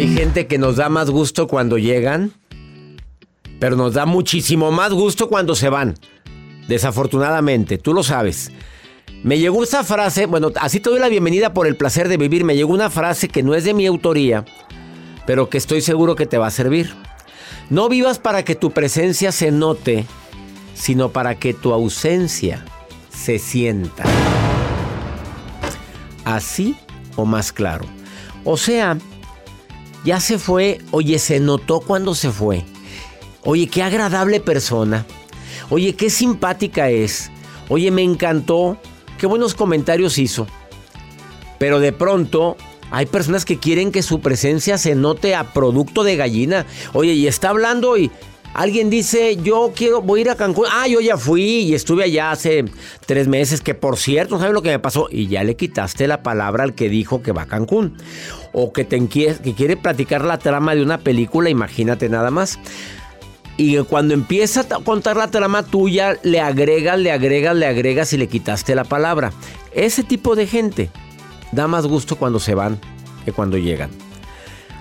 Hay 0.00 0.08
gente 0.14 0.46
que 0.46 0.56
nos 0.56 0.76
da 0.76 0.88
más 0.88 1.10
gusto 1.10 1.46
cuando 1.46 1.76
llegan, 1.76 2.32
pero 3.58 3.76
nos 3.76 3.92
da 3.92 4.06
muchísimo 4.06 4.72
más 4.72 4.94
gusto 4.94 5.28
cuando 5.28 5.54
se 5.54 5.68
van. 5.68 5.94
Desafortunadamente, 6.68 7.76
tú 7.76 7.92
lo 7.92 8.02
sabes. 8.02 8.50
Me 9.22 9.38
llegó 9.38 9.62
esa 9.62 9.84
frase, 9.84 10.24
bueno, 10.24 10.52
así 10.58 10.80
te 10.80 10.88
doy 10.88 11.00
la 11.00 11.10
bienvenida 11.10 11.52
por 11.52 11.66
el 11.66 11.76
placer 11.76 12.08
de 12.08 12.16
vivir. 12.16 12.44
Me 12.44 12.56
llegó 12.56 12.72
una 12.72 12.88
frase 12.88 13.28
que 13.28 13.42
no 13.42 13.54
es 13.54 13.64
de 13.64 13.74
mi 13.74 13.84
autoría, 13.84 14.46
pero 15.26 15.50
que 15.50 15.58
estoy 15.58 15.82
seguro 15.82 16.16
que 16.16 16.24
te 16.24 16.38
va 16.38 16.46
a 16.46 16.50
servir. 16.50 16.94
No 17.68 17.90
vivas 17.90 18.18
para 18.18 18.42
que 18.42 18.54
tu 18.54 18.70
presencia 18.70 19.32
se 19.32 19.50
note, 19.50 20.06
sino 20.72 21.10
para 21.10 21.34
que 21.34 21.52
tu 21.52 21.74
ausencia 21.74 22.64
se 23.10 23.38
sienta. 23.38 24.04
Así 26.24 26.74
o 27.16 27.26
más 27.26 27.52
claro. 27.52 27.84
O 28.46 28.56
sea, 28.56 28.96
ya 30.04 30.20
se 30.20 30.38
fue, 30.38 30.78
oye, 30.90 31.18
se 31.18 31.40
notó 31.40 31.80
cuando 31.80 32.14
se 32.14 32.30
fue. 32.30 32.64
Oye, 33.44 33.68
qué 33.68 33.82
agradable 33.82 34.40
persona. 34.40 35.06
Oye, 35.70 35.94
qué 35.94 36.10
simpática 36.10 36.90
es. 36.90 37.30
Oye, 37.68 37.90
me 37.90 38.02
encantó. 38.02 38.76
Qué 39.18 39.26
buenos 39.26 39.54
comentarios 39.54 40.18
hizo. 40.18 40.46
Pero 41.58 41.80
de 41.80 41.92
pronto 41.92 42.56
hay 42.90 43.06
personas 43.06 43.44
que 43.44 43.58
quieren 43.58 43.92
que 43.92 44.02
su 44.02 44.20
presencia 44.20 44.78
se 44.78 44.94
note 44.94 45.34
a 45.34 45.52
producto 45.52 46.02
de 46.02 46.16
gallina. 46.16 46.66
Oye, 46.92 47.12
y 47.12 47.26
está 47.26 47.50
hablando 47.50 47.96
y 47.96 48.10
Alguien 48.54 48.90
dice, 48.90 49.36
yo 49.36 49.72
quiero, 49.74 50.02
voy 50.02 50.20
a 50.20 50.22
ir 50.22 50.30
a 50.30 50.34
Cancún. 50.34 50.66
Ah, 50.70 50.88
yo 50.88 51.00
ya 51.00 51.16
fui 51.16 51.42
y 51.42 51.74
estuve 51.74 52.04
allá 52.04 52.32
hace 52.32 52.64
tres 53.06 53.28
meses, 53.28 53.60
que 53.60 53.74
por 53.74 53.96
cierto, 53.96 54.38
¿sabes 54.38 54.52
lo 54.52 54.62
que 54.62 54.70
me 54.70 54.78
pasó? 54.78 55.08
Y 55.10 55.28
ya 55.28 55.44
le 55.44 55.54
quitaste 55.54 56.08
la 56.08 56.22
palabra 56.22 56.64
al 56.64 56.74
que 56.74 56.88
dijo 56.88 57.22
que 57.22 57.32
va 57.32 57.42
a 57.42 57.46
Cancún. 57.46 57.96
O 58.52 58.72
que, 58.72 58.84
te, 58.84 59.06
que 59.06 59.54
quiere 59.56 59.76
platicar 59.76 60.24
la 60.24 60.38
trama 60.38 60.74
de 60.74 60.82
una 60.82 60.98
película, 60.98 61.48
imagínate 61.48 62.08
nada 62.08 62.32
más. 62.32 62.58
Y 63.56 63.76
cuando 63.84 64.14
empieza 64.14 64.62
a 64.62 64.82
contar 64.82 65.16
la 65.16 65.30
trama 65.30 65.62
tuya, 65.62 66.18
le 66.22 66.40
agregas, 66.40 66.98
le 66.98 67.12
agregas, 67.12 67.54
le 67.54 67.66
agregas 67.66 68.12
y 68.12 68.16
le 68.16 68.26
quitaste 68.26 68.74
la 68.74 68.84
palabra. 68.84 69.32
Ese 69.72 70.02
tipo 70.02 70.34
de 70.34 70.46
gente 70.46 70.90
da 71.52 71.68
más 71.68 71.86
gusto 71.86 72.16
cuando 72.16 72.40
se 72.40 72.54
van 72.54 72.80
que 73.24 73.32
cuando 73.32 73.58
llegan. 73.58 73.90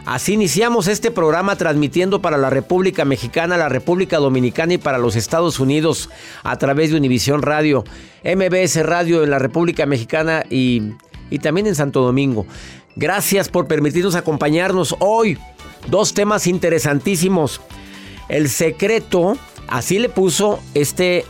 Así 0.05 0.33
iniciamos 0.33 0.87
este 0.87 1.11
programa 1.11 1.55
transmitiendo 1.55 2.21
para 2.21 2.37
la 2.37 2.49
República 2.49 3.05
Mexicana, 3.05 3.57
la 3.57 3.69
República 3.69 4.17
Dominicana 4.17 4.73
y 4.73 4.77
para 4.77 4.97
los 4.97 5.15
Estados 5.15 5.59
Unidos 5.59 6.09
a 6.43 6.57
través 6.57 6.91
de 6.91 6.97
Univisión 6.97 7.41
Radio, 7.41 7.83
MBS 8.23 8.83
Radio 8.85 9.23
en 9.23 9.29
la 9.29 9.39
República 9.39 9.85
Mexicana 9.85 10.43
y, 10.49 10.93
y 11.29 11.39
también 11.39 11.67
en 11.67 11.75
Santo 11.75 12.01
Domingo. 12.01 12.47
Gracias 12.95 13.49
por 13.49 13.67
permitirnos 13.67 14.15
acompañarnos 14.15 14.95
hoy. 14.99 15.37
Dos 15.87 16.13
temas 16.13 16.47
interesantísimos. 16.47 17.61
El 18.29 18.49
secreto, 18.49 19.37
así 19.67 19.99
le 19.99 20.09
puso 20.09 20.59
este 20.73 21.25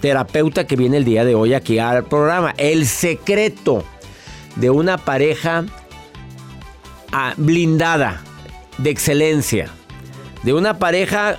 terapeuta 0.00 0.66
que 0.66 0.76
viene 0.76 0.96
el 0.96 1.04
día 1.04 1.24
de 1.24 1.34
hoy 1.34 1.54
aquí 1.54 1.78
al 1.78 2.04
programa. 2.04 2.54
El 2.56 2.86
secreto 2.86 3.84
de 4.56 4.70
una 4.70 4.98
pareja 4.98 5.64
blindada, 7.36 8.22
de 8.78 8.90
excelencia, 8.90 9.68
de 10.42 10.54
una 10.54 10.78
pareja 10.78 11.38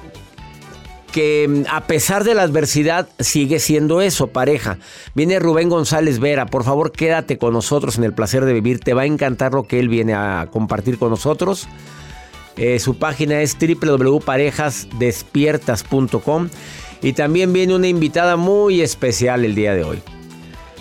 que 1.13 1.63
a 1.69 1.85
pesar 1.85 2.23
de 2.23 2.34
la 2.34 2.41
adversidad 2.41 3.07
sigue 3.19 3.59
siendo 3.59 4.01
eso, 4.01 4.28
pareja. 4.28 4.79
Viene 5.13 5.38
Rubén 5.39 5.69
González 5.69 6.19
Vera, 6.19 6.47
por 6.47 6.63
favor 6.63 6.91
quédate 6.91 7.38
con 7.38 7.53
nosotros 7.53 7.97
en 7.97 8.03
el 8.03 8.13
placer 8.13 8.44
de 8.45 8.53
vivir, 8.53 8.79
te 8.79 8.95
va 8.95 9.03
a 9.03 9.06
encantar 9.06 9.53
lo 9.53 9.63
que 9.63 9.79
él 9.79 9.89
viene 9.89 10.16
a 10.16 10.47
compartir 10.51 10.97
con 10.97 11.11
nosotros. 11.11 11.67
Eh, 12.57 12.79
su 12.79 12.97
página 12.97 13.41
es 13.41 13.55
www.parejasdespiertas.com 13.59 16.50
y 17.01 17.13
también 17.13 17.53
viene 17.53 17.75
una 17.75 17.88
invitada 17.88 18.35
muy 18.35 18.81
especial 18.81 19.45
el 19.45 19.55
día 19.55 19.73
de 19.75 19.84
hoy. 19.84 20.01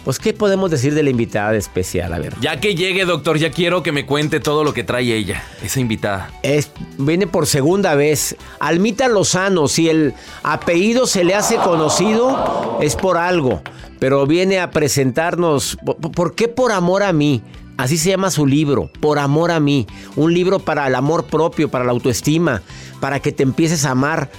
Pues, 0.04 0.18
¿qué 0.18 0.32
podemos 0.32 0.70
decir 0.70 0.94
de 0.94 1.02
la 1.02 1.10
invitada 1.10 1.54
especial? 1.54 2.12
A 2.12 2.18
ver. 2.18 2.34
Ya 2.40 2.58
que 2.58 2.74
llegue, 2.74 3.04
doctor, 3.04 3.38
ya 3.38 3.50
quiero 3.50 3.82
que 3.82 3.92
me 3.92 4.04
cuente 4.04 4.40
todo 4.40 4.64
lo 4.64 4.74
que 4.74 4.82
trae 4.82 5.14
ella, 5.14 5.44
esa 5.62 5.78
invitada. 5.78 6.30
Es, 6.42 6.72
viene 6.98 7.28
por 7.28 7.46
segunda 7.46 7.94
vez. 7.94 8.36
Almita 8.58 9.08
Lozano, 9.08 9.68
si 9.68 9.88
el 9.88 10.14
apellido 10.42 11.06
se 11.06 11.22
le 11.22 11.34
hace 11.34 11.56
conocido, 11.56 12.78
es 12.82 12.96
por 12.96 13.16
algo. 13.16 13.62
Pero 14.00 14.26
viene 14.26 14.58
a 14.58 14.72
presentarnos. 14.72 15.78
¿Por 16.14 16.34
qué 16.34 16.48
por 16.48 16.72
amor 16.72 17.04
a 17.04 17.12
mí? 17.12 17.42
Así 17.76 17.96
se 17.96 18.10
llama 18.10 18.30
su 18.30 18.46
libro, 18.46 18.91
Por 19.00 19.18
amor 19.18 19.50
a 19.50 19.60
mí. 19.60 19.86
Un 20.16 20.34
libro 20.34 20.58
para 20.58 20.86
el 20.86 20.94
amor 20.94 21.24
propio, 21.24 21.70
para 21.70 21.84
la 21.84 21.92
autoestima, 21.92 22.62
para 23.00 23.20
que 23.20 23.32
te 23.32 23.42
empieces 23.42 23.84
a 23.84 23.92
amar. 23.92 24.30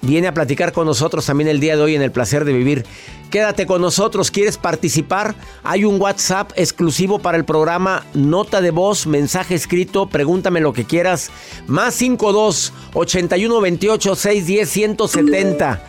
Viene 0.00 0.28
a 0.28 0.34
platicar 0.34 0.72
con 0.72 0.86
nosotros 0.86 1.26
también 1.26 1.48
el 1.48 1.60
día 1.60 1.76
de 1.76 1.82
hoy 1.82 1.94
en 1.96 2.02
el 2.02 2.12
placer 2.12 2.44
de 2.44 2.52
vivir. 2.52 2.84
Quédate 3.30 3.66
con 3.66 3.82
nosotros, 3.82 4.30
¿quieres 4.30 4.56
participar? 4.56 5.34
Hay 5.62 5.84
un 5.84 6.00
WhatsApp 6.00 6.52
exclusivo 6.56 7.18
para 7.18 7.36
el 7.36 7.44
programa, 7.44 8.06
nota 8.14 8.62
de 8.62 8.70
voz, 8.70 9.06
mensaje 9.06 9.54
escrito, 9.54 10.06
pregúntame 10.08 10.60
lo 10.60 10.72
que 10.72 10.84
quieras. 10.84 11.30
Más 11.66 11.94
52 11.94 12.72
81 12.94 13.60
28 13.60 14.16
610 14.16 14.70
170. 14.70 15.86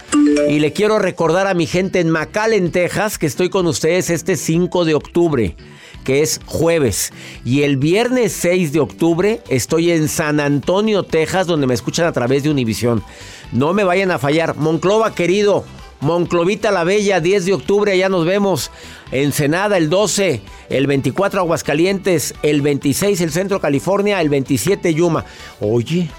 Y 0.50 0.60
le 0.60 0.74
quiero 0.74 1.00
recordar 1.00 1.48
a 1.48 1.54
mi 1.54 1.66
gente 1.66 2.00
en 2.00 2.10
McAllen, 2.10 2.72
Texas, 2.72 3.18
que 3.18 3.28
estoy 3.28 3.50
con 3.50 3.68
ustedes 3.68 4.10
este 4.10 4.36
5 4.36 4.86
de 4.86 4.96
octubre 4.96 5.56
que 6.04 6.22
es 6.22 6.40
jueves. 6.46 7.12
Y 7.46 7.64
el 7.64 7.78
viernes 7.78 8.32
6 8.34 8.72
de 8.72 8.80
octubre 8.80 9.42
estoy 9.50 9.92
en 9.92 10.08
San 10.08 10.40
Antonio, 10.40 11.04
Texas, 11.04 11.46
donde 11.46 11.68
me 11.68 11.74
escuchan 11.74 12.08
a 12.08 12.12
través 12.12 12.42
de 12.44 12.50
Univisión. 12.50 13.04
No 13.52 13.74
me 13.74 13.84
vayan 13.84 14.12
a 14.12 14.20
fallar. 14.20 14.56
Monclova, 14.56 15.14
querido, 15.16 15.66
Monclovita 16.02 16.72
la 16.72 16.84
Bella, 16.84 17.20
10 17.20 17.46
de 17.46 17.54
octubre, 17.54 17.98
ya 17.98 18.10
nos 18.10 18.26
vemos. 18.26 18.72
Ensenada 19.12 19.78
el 19.78 19.90
12, 19.90 20.42
el 20.70 20.88
24 20.88 21.42
Aguascalientes, 21.42 22.36
el 22.42 22.62
26 22.62 23.20
el 23.22 23.32
Centro 23.32 23.60
California, 23.60 24.22
el 24.22 24.30
27 24.30 24.94
Yuma. 24.94 25.26
Oye, 25.60 26.10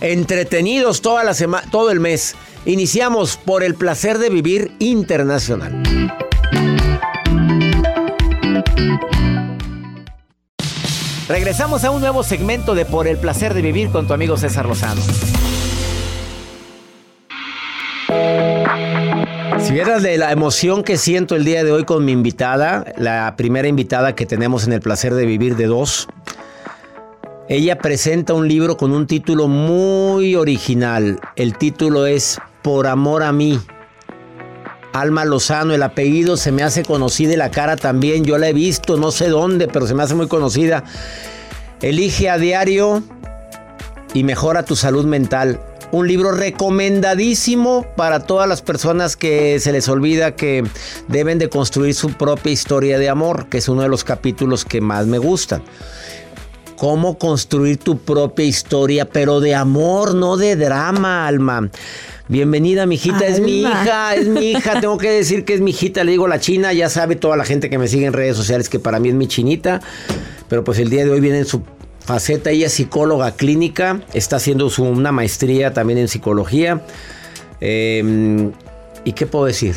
entretenidos 0.00 1.02
toda 1.02 1.24
la 1.24 1.34
semana, 1.34 1.68
todo 1.70 1.90
el 1.90 2.00
mes. 2.00 2.36
Iniciamos 2.64 3.36
por 3.36 3.62
el 3.62 3.74
placer 3.74 4.18
de 4.18 4.28
vivir 4.28 4.72
internacional. 4.78 5.82
Regresamos 11.28 11.84
a 11.84 11.90
un 11.90 12.00
nuevo 12.00 12.22
segmento 12.22 12.74
de 12.74 12.86
Por 12.86 13.06
el 13.06 13.18
placer 13.18 13.52
de 13.52 13.62
vivir 13.62 13.90
con 13.90 14.06
tu 14.06 14.14
amigo 14.14 14.36
César 14.36 14.66
Lozano. 14.66 15.02
Si 19.68 19.74
vieras 19.74 20.02
de 20.02 20.16
la 20.16 20.32
emoción 20.32 20.82
que 20.82 20.96
siento 20.96 21.36
el 21.36 21.44
día 21.44 21.62
de 21.62 21.70
hoy 21.70 21.84
con 21.84 22.02
mi 22.02 22.12
invitada, 22.12 22.86
la 22.96 23.34
primera 23.36 23.68
invitada 23.68 24.14
que 24.14 24.24
tenemos 24.24 24.66
en 24.66 24.72
el 24.72 24.80
placer 24.80 25.12
de 25.12 25.26
vivir 25.26 25.56
de 25.56 25.66
dos, 25.66 26.08
ella 27.50 27.76
presenta 27.76 28.32
un 28.32 28.48
libro 28.48 28.78
con 28.78 28.92
un 28.92 29.06
título 29.06 29.46
muy 29.46 30.36
original. 30.36 31.20
El 31.36 31.58
título 31.58 32.06
es 32.06 32.38
Por 32.62 32.86
amor 32.86 33.22
a 33.22 33.30
mí. 33.30 33.60
Alma 34.94 35.26
Lozano, 35.26 35.74
el 35.74 35.82
apellido 35.82 36.38
se 36.38 36.50
me 36.50 36.62
hace 36.62 36.82
conocida 36.82 37.34
y 37.34 37.36
la 37.36 37.50
cara 37.50 37.76
también. 37.76 38.24
Yo 38.24 38.38
la 38.38 38.48
he 38.48 38.54
visto, 38.54 38.96
no 38.96 39.10
sé 39.10 39.28
dónde, 39.28 39.68
pero 39.68 39.86
se 39.86 39.94
me 39.94 40.02
hace 40.02 40.14
muy 40.14 40.28
conocida. 40.28 40.84
Elige 41.82 42.30
a 42.30 42.38
diario 42.38 43.02
y 44.14 44.24
mejora 44.24 44.62
tu 44.62 44.76
salud 44.76 45.04
mental. 45.04 45.60
Un 45.90 46.06
libro 46.06 46.32
recomendadísimo 46.32 47.86
para 47.96 48.20
todas 48.20 48.46
las 48.46 48.60
personas 48.60 49.16
que 49.16 49.58
se 49.58 49.72
les 49.72 49.88
olvida 49.88 50.36
que 50.36 50.62
deben 51.08 51.38
de 51.38 51.48
construir 51.48 51.94
su 51.94 52.10
propia 52.12 52.52
historia 52.52 52.98
de 52.98 53.08
amor, 53.08 53.48
que 53.48 53.58
es 53.58 53.68
uno 53.70 53.82
de 53.82 53.88
los 53.88 54.04
capítulos 54.04 54.66
que 54.66 54.82
más 54.82 55.06
me 55.06 55.16
gustan. 55.16 55.62
Cómo 56.76 57.18
construir 57.18 57.78
tu 57.78 57.98
propia 57.98 58.44
historia, 58.44 59.08
pero 59.08 59.40
de 59.40 59.54
amor, 59.54 60.14
no 60.14 60.36
de 60.36 60.56
drama, 60.56 61.26
alma. 61.26 61.70
Bienvenida, 62.28 62.84
mi 62.84 62.96
hijita, 62.96 63.26
es 63.26 63.40
mi 63.40 63.62
hija, 63.62 64.14
es 64.14 64.28
mi 64.28 64.50
hija. 64.50 64.80
Tengo 64.82 64.98
que 64.98 65.10
decir 65.10 65.46
que 65.46 65.54
es 65.54 65.62
mi 65.62 65.70
hijita, 65.70 66.04
le 66.04 66.12
digo 66.12 66.28
la 66.28 66.38
china. 66.38 66.74
Ya 66.74 66.90
sabe 66.90 67.16
toda 67.16 67.38
la 67.38 67.46
gente 67.46 67.70
que 67.70 67.78
me 67.78 67.88
sigue 67.88 68.04
en 68.04 68.12
redes 68.12 68.36
sociales 68.36 68.68
que 68.68 68.78
para 68.78 69.00
mí 69.00 69.08
es 69.08 69.14
mi 69.14 69.26
chinita. 69.26 69.80
Pero 70.50 70.62
pues 70.62 70.78
el 70.78 70.90
día 70.90 71.04
de 71.04 71.10
hoy 71.10 71.20
viene 71.20 71.38
en 71.38 71.46
su 71.46 71.62
faceta. 72.08 72.50
Ella 72.50 72.68
es 72.68 72.72
psicóloga 72.72 73.32
clínica, 73.32 74.00
está 74.14 74.36
haciendo 74.36 74.70
su, 74.70 74.82
una 74.82 75.12
maestría 75.12 75.74
también 75.74 75.98
en 75.98 76.08
psicología. 76.08 76.80
Em, 77.60 78.52
¿Y 79.04 79.12
qué 79.12 79.26
puedo 79.26 79.44
decir? 79.44 79.74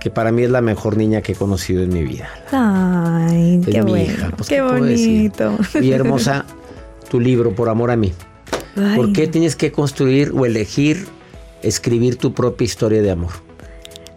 Que 0.00 0.10
para 0.10 0.32
mí 0.32 0.44
es 0.44 0.50
la 0.50 0.62
mejor 0.62 0.96
niña 0.96 1.20
que 1.20 1.32
he 1.32 1.34
conocido 1.34 1.82
en 1.82 1.92
mi 1.92 2.04
vida. 2.04 2.30
Ay, 2.50 3.60
qué 3.70 3.82
mi 3.82 4.02
Hija. 4.02 4.30
Pues, 4.34 4.48
qué, 4.48 4.62
bonito. 4.62 5.58
Y 5.78 5.92
hermosa, 5.92 6.46
tu 7.10 7.20
libro, 7.20 7.54
Por 7.54 7.68
Amor 7.68 7.90
a 7.90 7.96
mí. 7.96 8.14
¿Por 8.96 9.12
qué 9.12 9.26
tienes 9.26 9.56
que 9.56 9.72
construir 9.72 10.32
o 10.34 10.46
elegir 10.46 11.06
escribir 11.62 12.16
tu 12.16 12.32
propia 12.32 12.64
historia 12.64 13.02
de 13.02 13.10
amor? 13.10 13.32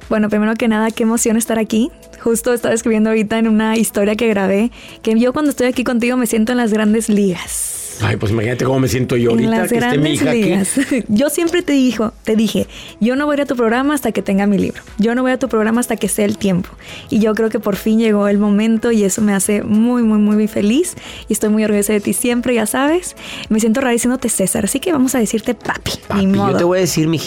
Bueno, 0.10 0.30
primero 0.30 0.56
que 0.56 0.70
nada, 0.70 0.90
qué 0.92 1.04
emoción 1.04 1.36
estar 1.36 1.60
aquí. 1.60 1.92
Justo 2.28 2.52
estaba 2.52 2.76
escribiendo 2.76 3.10
ahorita 3.10 3.40
en 3.40 3.48
una 3.48 3.78
historia 3.78 4.18
que 4.18 4.28
grabé, 4.28 4.70
que 5.02 5.18
yo 5.18 5.32
cuando 5.32 5.52
estoy 5.52 5.68
aquí 5.68 5.86
contigo 5.86 6.18
me 6.18 6.28
siento 6.28 6.52
en 6.52 6.58
las 6.58 6.74
grandes 6.74 7.08
ligas. 7.08 8.00
Ay, 8.02 8.18
pues 8.18 8.34
imagínate 8.34 8.66
cómo 8.66 8.82
me 8.82 8.90
siento 8.90 9.16
yo 9.16 9.30
ahorita 9.32 9.66
que 9.70 9.78
esté 9.78 9.98
mi 9.98 10.10
hija 10.10 10.34
ligas. 10.34 10.74
Yo 11.08 11.30
siempre 11.30 11.62
te 11.62 11.72
dijo, 11.72 12.12
te 12.24 12.36
dije, 12.36 12.68
yo 13.00 13.16
no 13.16 13.26
voy 13.26 13.34
a 13.34 13.38
ir 13.38 13.42
a 13.44 13.46
tu 13.46 13.56
programa 13.56 13.94
hasta 13.94 14.12
que 14.12 14.22
tenga 14.22 14.46
mi 14.46 14.58
libro. 14.58 14.84
Yo 15.00 15.16
no 15.16 15.22
voy 15.22 15.32
a 15.32 15.40
tu 15.40 15.48
programa 15.48 15.80
hasta 15.80 15.96
que 15.96 16.10
sea 16.10 16.26
el 16.26 16.38
tiempo. 16.38 16.70
Y 17.10 17.20
yo 17.20 17.34
creo 17.34 17.50
que 17.50 17.60
por 17.60 17.78
fin 17.78 17.98
llegó 17.98 18.28
el 18.28 18.40
momento 18.40 18.92
y 18.92 19.04
eso 19.04 19.22
me 19.22 19.34
hace 19.34 19.64
muy, 19.64 20.04
muy, 20.04 20.20
muy 20.20 20.48
feliz. 20.50 20.96
Y 21.30 21.34
estoy 21.34 21.50
muy 21.50 21.64
orgullosa 21.64 21.94
de 21.94 22.02
ti 22.02 22.12
siempre, 22.12 22.54
ya 22.54 22.66
sabes. 22.66 23.16
Me 23.48 23.62
siento 23.62 23.80
raro 23.80 23.94
diciéndote 23.94 24.28
César, 24.28 24.66
así 24.66 24.82
que 24.82 24.92
vamos 24.92 25.16
a 25.16 25.20
decirte 25.20 25.56
papi. 25.56 25.92
papi 26.08 26.28
yo 26.34 26.58
te 26.58 26.66
voy 26.66 26.80
a 26.80 26.82
decir 26.82 27.08
mi 27.08 27.20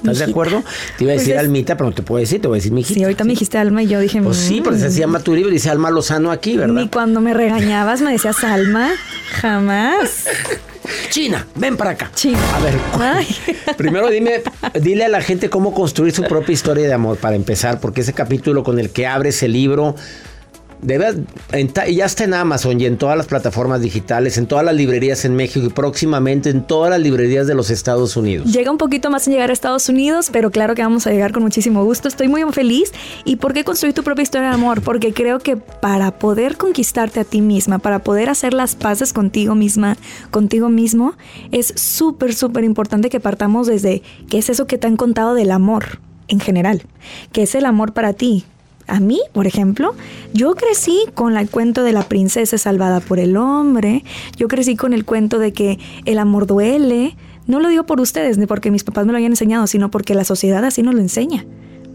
¿Estás 0.00 0.18
de 0.18 0.24
acuerdo? 0.24 0.62
Te 0.96 1.04
iba 1.04 1.12
a 1.12 1.16
pues 1.16 1.26
decir 1.26 1.38
Almita, 1.38 1.76
pero 1.76 1.90
no 1.90 1.94
te 1.94 2.02
puedo 2.02 2.20
decir, 2.20 2.40
te 2.40 2.48
voy 2.48 2.56
a 2.56 2.58
decir 2.58 2.72
mi 2.72 2.80
hijita. 2.80 2.98
Sí, 2.98 3.02
ahorita 3.04 3.24
me 3.24 3.30
dijiste 3.30 3.58
Alma 3.58 3.82
y 3.82 3.86
yo 3.86 4.00
dije... 4.00 4.20
Pues 4.22 4.38
sí, 4.38 4.60
porque 4.62 4.78
se 4.78 4.98
llama 4.98 5.20
tu 5.20 5.34
libro, 5.34 5.50
dice 5.50 5.70
Alma 5.70 5.90
Lozano 5.90 6.30
aquí, 6.30 6.56
¿verdad? 6.56 6.74
Ni 6.74 6.88
cuando 6.88 7.20
me 7.20 7.34
regañabas 7.34 8.00
me 8.00 8.12
decías 8.12 8.42
Alma, 8.44 8.90
jamás. 9.40 10.26
China, 11.10 11.46
ven 11.54 11.76
para 11.76 11.90
acá. 11.90 12.10
China. 12.14 12.38
A 12.54 12.60
ver, 12.60 12.74
primero 13.76 14.08
dime, 14.08 14.42
dile 14.80 15.04
a 15.04 15.08
la 15.08 15.20
gente 15.20 15.50
cómo 15.50 15.74
construir 15.74 16.12
su 16.12 16.22
propia 16.22 16.52
historia 16.52 16.86
de 16.86 16.92
amor 16.92 17.18
para 17.18 17.36
empezar, 17.36 17.80
porque 17.80 18.00
ese 18.00 18.12
capítulo 18.12 18.62
con 18.64 18.78
el 18.78 18.90
que 18.90 19.06
abres 19.06 19.42
el 19.42 19.52
libro 19.52 19.96
Debe, 20.82 21.24
ya 21.90 22.06
está 22.06 22.24
en 22.24 22.34
Amazon 22.34 22.80
y 22.80 22.86
en 22.86 22.96
todas 22.96 23.16
las 23.16 23.26
plataformas 23.26 23.80
digitales, 23.80 24.38
en 24.38 24.46
todas 24.46 24.64
las 24.64 24.74
librerías 24.74 25.24
en 25.24 25.36
México 25.36 25.66
y 25.66 25.70
próximamente 25.70 26.50
en 26.50 26.66
todas 26.66 26.90
las 26.90 27.00
librerías 27.00 27.46
de 27.46 27.54
los 27.54 27.70
Estados 27.70 28.16
Unidos. 28.16 28.50
Llega 28.52 28.70
un 28.70 28.78
poquito 28.78 29.10
más 29.10 29.26
en 29.26 29.34
llegar 29.34 29.50
a 29.50 29.52
Estados 29.52 29.88
Unidos, 29.88 30.30
pero 30.32 30.50
claro 30.50 30.74
que 30.74 30.82
vamos 30.82 31.06
a 31.06 31.10
llegar 31.10 31.32
con 31.32 31.42
muchísimo 31.42 31.84
gusto. 31.84 32.08
Estoy 32.08 32.28
muy 32.28 32.40
feliz. 32.52 32.92
¿Y 33.24 33.36
por 33.36 33.52
qué 33.52 33.64
construir 33.64 33.94
tu 33.94 34.02
propia 34.02 34.22
historia 34.22 34.48
de 34.48 34.54
amor? 34.54 34.82
Porque 34.82 35.12
creo 35.12 35.38
que 35.38 35.56
para 35.56 36.18
poder 36.18 36.56
conquistarte 36.56 37.20
a 37.20 37.24
ti 37.24 37.40
misma, 37.40 37.78
para 37.78 38.00
poder 38.00 38.30
hacer 38.30 38.54
las 38.54 38.74
paces 38.74 39.12
contigo 39.12 39.54
misma, 39.54 39.96
contigo 40.30 40.68
mismo, 40.68 41.14
es 41.52 41.72
súper, 41.76 42.34
súper 42.34 42.64
importante 42.64 43.10
que 43.10 43.20
partamos 43.20 43.66
desde 43.66 44.02
qué 44.28 44.38
es 44.38 44.48
eso 44.48 44.66
que 44.66 44.78
te 44.78 44.86
han 44.86 44.96
contado 44.96 45.34
del 45.34 45.50
amor 45.50 46.00
en 46.28 46.40
general, 46.40 46.82
qué 47.32 47.42
es 47.42 47.54
el 47.54 47.66
amor 47.66 47.92
para 47.92 48.12
ti, 48.12 48.44
a 48.90 49.00
mí, 49.00 49.20
por 49.32 49.46
ejemplo, 49.46 49.94
yo 50.34 50.54
crecí 50.54 51.04
con 51.14 51.36
el 51.36 51.48
cuento 51.48 51.84
de 51.84 51.92
la 51.92 52.02
princesa 52.02 52.58
salvada 52.58 53.00
por 53.00 53.18
el 53.18 53.36
hombre, 53.36 54.04
yo 54.36 54.48
crecí 54.48 54.76
con 54.76 54.92
el 54.92 55.04
cuento 55.04 55.38
de 55.38 55.52
que 55.52 55.78
el 56.04 56.18
amor 56.18 56.46
duele. 56.46 57.16
No 57.46 57.60
lo 57.60 57.68
digo 57.68 57.84
por 57.84 58.00
ustedes, 58.00 58.36
ni 58.36 58.46
porque 58.46 58.70
mis 58.70 58.84
papás 58.84 59.06
me 59.06 59.12
lo 59.12 59.18
hayan 59.18 59.32
enseñado, 59.32 59.66
sino 59.66 59.90
porque 59.90 60.14
la 60.14 60.24
sociedad 60.24 60.64
así 60.64 60.82
nos 60.82 60.94
lo 60.94 61.00
enseña. 61.00 61.46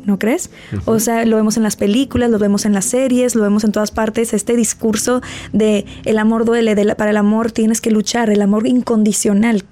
¿no 0.05 0.19
crees? 0.19 0.51
O 0.85 0.99
sea, 0.99 1.25
lo 1.25 1.35
vemos 1.35 1.57
en 1.57 1.63
las 1.63 1.75
películas, 1.75 2.29
lo 2.29 2.37
vemos 2.37 2.65
en 2.65 2.73
las 2.73 2.85
series, 2.85 3.33
lo 3.33 3.41
vemos 3.41 3.63
en 3.63 3.71
todas 3.71 3.89
partes, 3.89 4.33
este 4.33 4.55
discurso 4.55 5.21
de 5.51 5.85
el 6.05 6.19
amor 6.19 6.45
duele, 6.45 6.75
de 6.75 6.95
para 6.95 7.09
el 7.09 7.17
amor 7.17 7.51
tienes 7.51 7.81
que 7.81 7.89
luchar, 7.89 8.29
el 8.29 8.43
amor 8.43 8.67
incondicional. 8.67 9.63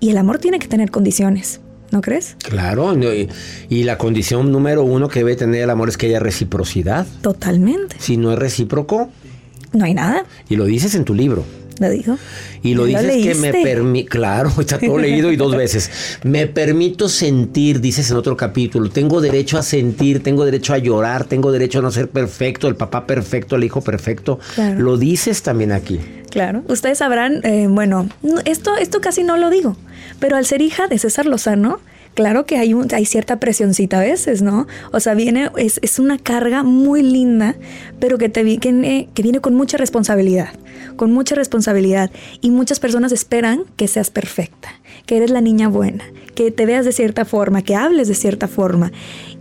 Y 0.00 0.10
el 0.10 0.18
amor 0.18 0.38
tiene 0.38 0.58
que 0.58 0.66
tener 0.66 0.90
condiciones. 0.90 1.60
¿No 1.90 2.00
crees? 2.00 2.36
Claro, 2.42 2.94
y, 3.68 3.84
la 3.84 3.98
condición 3.98 4.52
número 4.52 4.84
uno 4.84 5.08
que 5.08 5.20
debe 5.20 5.36
tener 5.36 5.62
el 5.62 5.70
amor 5.70 5.88
es 5.88 5.96
que 5.96 6.06
haya 6.06 6.20
reciprocidad. 6.20 7.06
Totalmente. 7.20 7.96
Si 7.98 8.16
no 8.16 8.32
es 8.32 8.38
recíproco, 8.38 9.10
no 9.72 9.84
hay 9.84 9.94
nada. 9.94 10.24
Y 10.48 10.56
lo 10.56 10.64
dices 10.64 10.94
en 10.94 11.04
tu 11.04 11.14
libro. 11.14 11.44
Lo 11.80 11.88
digo. 11.88 12.18
Y 12.62 12.74
lo 12.74 12.84
dices 12.84 13.26
que 13.26 13.34
me 13.36 13.52
permite, 13.52 14.08
claro, 14.08 14.52
está 14.60 14.78
todo 14.78 14.98
leído 14.98 15.32
y 15.32 15.36
dos 15.36 15.56
veces. 15.56 15.90
Me 16.22 16.46
permito 16.46 17.08
sentir, 17.08 17.80
dices 17.80 18.10
en 18.10 18.18
otro 18.18 18.36
capítulo, 18.36 18.90
tengo 18.90 19.22
derecho 19.22 19.56
a 19.56 19.62
sentir, 19.62 20.22
tengo 20.22 20.44
derecho 20.44 20.74
a 20.74 20.78
llorar, 20.78 21.24
tengo 21.24 21.50
derecho 21.50 21.78
a 21.78 21.82
no 21.82 21.90
ser 21.90 22.10
perfecto, 22.10 22.68
el 22.68 22.76
papá 22.76 23.06
perfecto, 23.06 23.56
el 23.56 23.64
hijo 23.64 23.80
perfecto. 23.80 24.38
Lo 24.76 24.98
dices 24.98 25.42
también 25.42 25.72
aquí. 25.72 25.98
Claro. 26.30 26.62
Ustedes 26.68 26.98
sabrán, 26.98 27.40
eh, 27.44 27.66
bueno, 27.68 28.08
esto, 28.44 28.76
esto 28.76 29.00
casi 29.00 29.24
no 29.24 29.38
lo 29.38 29.48
digo, 29.48 29.76
pero 30.20 30.36
al 30.36 30.44
ser 30.44 30.60
hija 30.60 30.86
de 30.86 30.98
César 30.98 31.24
Lozano, 31.24 31.80
claro 32.14 32.44
que 32.46 32.58
hay, 32.58 32.74
hay 32.92 33.06
cierta 33.06 33.40
presioncita 33.40 33.98
a 33.98 34.02
veces, 34.02 34.42
¿no? 34.42 34.66
O 34.92 35.00
sea, 35.00 35.14
viene, 35.14 35.50
es, 35.56 35.80
es 35.82 35.98
una 35.98 36.18
carga 36.18 36.62
muy 36.62 37.02
linda, 37.02 37.56
pero 37.98 38.18
que, 38.18 38.28
te, 38.28 38.44
que, 38.58 39.08
que 39.12 39.22
viene 39.22 39.40
con 39.40 39.54
mucha 39.54 39.76
responsabilidad, 39.76 40.50
con 40.96 41.12
mucha 41.12 41.34
responsabilidad. 41.34 42.10
Y 42.40 42.50
muchas 42.50 42.80
personas 42.80 43.12
esperan 43.12 43.64
que 43.76 43.88
seas 43.88 44.10
perfecta, 44.10 44.68
que 45.06 45.16
eres 45.16 45.30
la 45.30 45.40
niña 45.40 45.68
buena, 45.68 46.04
que 46.34 46.50
te 46.50 46.66
veas 46.66 46.84
de 46.84 46.92
cierta 46.92 47.24
forma, 47.24 47.62
que 47.62 47.74
hables 47.74 48.08
de 48.08 48.14
cierta 48.14 48.48
forma. 48.48 48.92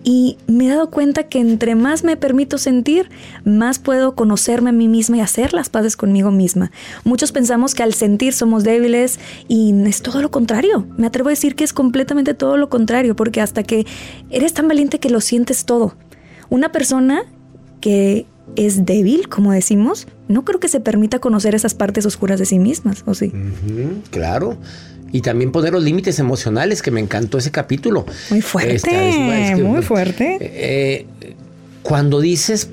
Y 0.03 0.37
me 0.47 0.65
he 0.65 0.69
dado 0.69 0.89
cuenta 0.89 1.23
que 1.23 1.39
entre 1.39 1.75
más 1.75 2.03
me 2.03 2.15
permito 2.15 2.57
sentir, 2.57 3.09
más 3.43 3.79
puedo 3.79 4.15
conocerme 4.15 4.69
a 4.69 4.73
mí 4.73 4.87
misma 4.87 5.17
y 5.17 5.21
hacer 5.21 5.53
las 5.53 5.69
paces 5.69 5.97
conmigo 5.97 6.31
misma. 6.31 6.71
Muchos 7.03 7.31
pensamos 7.31 7.75
que 7.75 7.83
al 7.83 7.93
sentir 7.93 8.33
somos 8.33 8.63
débiles 8.63 9.19
y 9.47 9.73
es 9.85 10.01
todo 10.01 10.21
lo 10.21 10.31
contrario. 10.31 10.87
Me 10.97 11.07
atrevo 11.07 11.29
a 11.29 11.31
decir 11.31 11.55
que 11.55 11.63
es 11.63 11.73
completamente 11.73 12.33
todo 12.33 12.57
lo 12.57 12.69
contrario, 12.69 13.15
porque 13.15 13.41
hasta 13.41 13.63
que 13.63 13.85
eres 14.29 14.53
tan 14.53 14.67
valiente 14.67 14.99
que 14.99 15.09
lo 15.09 15.21
sientes 15.21 15.65
todo. 15.65 15.95
Una 16.49 16.71
persona 16.71 17.23
que 17.81 18.25
es 18.55 18.85
débil, 18.85 19.29
como 19.29 19.51
decimos, 19.51 20.07
no 20.29 20.45
creo 20.45 20.59
que 20.59 20.69
se 20.69 20.79
permita 20.79 21.19
conocer 21.19 21.55
esas 21.55 21.73
partes 21.73 22.05
oscuras 22.05 22.39
de 22.39 22.45
sí 22.45 22.59
mismas, 22.59 23.03
¿o 23.05 23.13
sí? 23.13 23.33
claro. 24.11 24.57
Y 25.11 25.21
también 25.21 25.51
poner 25.51 25.73
los 25.73 25.83
límites 25.83 26.19
emocionales, 26.19 26.83
que 26.83 26.91
me 26.91 27.01
encantó 27.01 27.39
ese 27.39 27.49
capítulo. 27.49 28.05
Muy 28.29 28.41
fuerte, 28.41 29.57
muy 29.57 29.81
fuerte. 29.81 30.37
Eh, 30.39 31.07
cuando 31.81 32.21
dices 32.21 32.69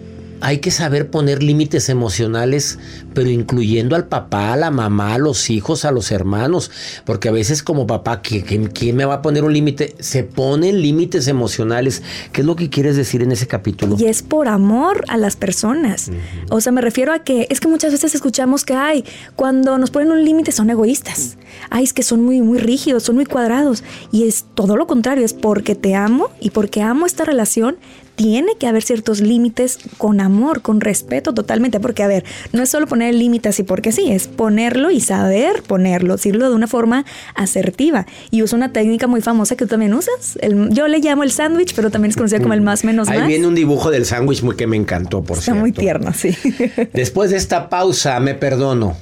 hay 0.47 0.59
que 0.59 0.71
saber 0.71 1.11
poner 1.11 1.43
límites 1.43 1.89
emocionales, 1.89 2.79
pero 3.15 3.29
incluyendo 3.29 3.97
al 3.97 4.07
papá, 4.07 4.53
a 4.53 4.57
la 4.57 4.71
mamá, 4.71 5.15
a 5.15 5.19
los 5.19 5.51
hijos, 5.51 5.85
a 5.85 5.91
los 5.91 6.13
hermanos, 6.13 6.71
porque 7.05 7.29
a 7.29 7.33
veces 7.33 7.65
como 7.65 7.89
papá, 7.89 8.23
¿quién, 8.23 8.71
me 8.95 9.05
va 9.05 9.15
a 9.15 9.23
poner 9.23 9.43
un 9.43 9.53
límite? 9.53 9.97
Se 9.99 10.23
ponen 10.23 10.81
límites 10.81 11.27
emocionales. 11.27 12.05
¿Qué 12.31 12.43
es 12.43 12.47
lo 12.47 12.55
que 12.55 12.71
quieres 12.71 12.95
decir 12.95 13.25
en 13.25 13.33
ese 13.33 13.49
capítulo? 13.49 13.97
Y 13.99 14.05
es 14.05 14.23
por 14.23 14.47
amor 14.47 15.05
a 15.09 15.17
las 15.17 15.35
personas. 15.35 16.13
O 16.49 16.61
sea, 16.61 16.71
me 16.71 16.81
refiero 16.81 17.13
a 17.13 17.25
que 17.25 17.49
es 17.51 17.59
que 17.59 17.67
muchas 17.67 17.91
veces 17.91 18.15
escuchamos 18.15 18.65
que, 18.65 18.75
ay, 18.75 19.05
cuando 19.35 19.79
nos 19.79 19.91
ponen 19.91 20.13
un 20.13 20.25
límite 20.25 20.53
son 20.53 20.71
egoístas. 20.71 21.39
Ay, 21.71 21.83
es 21.83 21.93
que 21.93 22.05
son 22.05 22.23
muy, 22.25 22.41
muy 22.41 22.59
rígidos, 22.59 23.03
son 23.03 23.17
muy 23.17 23.27
cuadrados. 23.27 23.83
Y 24.13 24.29
es 24.29 24.45
todo 24.55 24.77
lo 24.77 24.87
contrario, 24.87 25.25
es 25.25 25.35
porque 25.35 25.75
te 25.75 25.97
amo 25.97 26.31
y 26.41 26.51
porque 26.51 26.83
amo 26.83 27.05
esta 27.05 27.25
relación, 27.25 27.79
tiene 28.17 28.57
que 28.59 28.67
haber 28.67 28.83
ciertos 28.83 29.21
límites 29.21 29.79
con 29.99 30.21
amor, 30.21 30.63
con 30.63 30.81
respeto 30.81 31.35
totalmente, 31.35 31.79
porque 31.81 32.03
a 32.03 32.09
ver, 32.09 32.25
no 32.53 32.63
es 32.63 32.71
solo 32.71 32.87
poner 32.87 33.11
el 33.11 33.19
límite 33.19 33.51
así 33.51 33.63
porque 33.63 33.93
sí, 33.93 34.11
es 34.11 34.27
ponerlo 34.27 34.91
y 34.91 35.01
saber 35.01 35.63
ponerlo, 35.63 36.17
decirlo 36.17 36.49
de 36.49 36.57
una 36.57 36.67
forma 36.67 37.05
asertiva. 37.35 38.07
Y 38.31 38.43
uso 38.43 38.57
una 38.57 38.73
técnica 38.73 39.07
muy 39.07 39.21
famosa 39.21 39.55
que 39.55 39.67
tú 39.67 39.71
también 39.71 39.95
usas. 39.95 40.39
yo 40.71 40.89
le 40.89 40.99
llamo 40.99 41.23
el 41.23 41.31
sándwich, 41.31 41.75
pero 41.75 41.91
también 41.91 42.11
es 42.11 42.17
conocido 42.17 42.43
como 42.43 42.55
el 42.55 42.63
más 42.63 42.85
menos 42.85 43.09
Ahí 43.09 43.19
más. 43.19 43.29
viene 43.29 43.47
un 43.47 43.55
dibujo 43.55 43.91
del 43.91 44.07
sándwich 44.07 44.43
que 44.57 44.67
me 44.67 44.77
encantó, 44.77 45.23
por 45.23 45.39
Está 45.39 45.55
muy 45.55 45.73
tierno, 45.73 46.13
sí. 46.15 46.35
Después 46.95 47.31
de 47.31 47.37
esta 47.37 47.69
pausa, 47.69 48.19
me 48.21 48.35
perdono. 48.35 48.97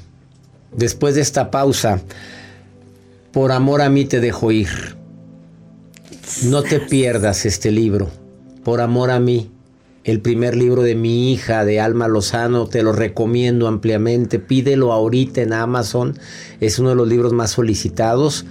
Después 0.77 1.15
de 1.15 1.21
esta 1.21 1.53
pausa, 1.53 2.01
por 3.33 3.53
amor 3.53 3.81
a 3.81 3.89
mí 3.89 4.07
te 4.07 4.21
dejo 4.21 4.51
ir. 4.51 4.97
No 6.43 6.63
te 6.63 6.81
pierdas 6.81 7.47
este 7.47 7.71
libro 7.71 8.24
por 8.65 8.81
amor 8.81 9.11
a 9.11 9.21
mí. 9.21 9.51
El 10.03 10.21
primer 10.21 10.57
libro 10.57 10.83
de 10.83 10.95
mi 10.95 11.33
hija, 11.33 11.65
de 11.65 11.81
Alma 11.81 12.09
Lozano, 12.09 12.67
te 12.67 12.83
lo 12.83 12.93
recomiendo 12.93 13.69
ampliamente. 13.69 14.39
Pídelo 14.39 14.93
ahorita 14.93 15.41
en 15.41 15.53
Amazon. 15.53 16.19
Es 16.61 16.79
uno 16.79 16.91
de 16.91 16.95
los 16.97 17.09
libros 17.09 17.33
más 17.33 17.53
solicitados. 17.53 18.45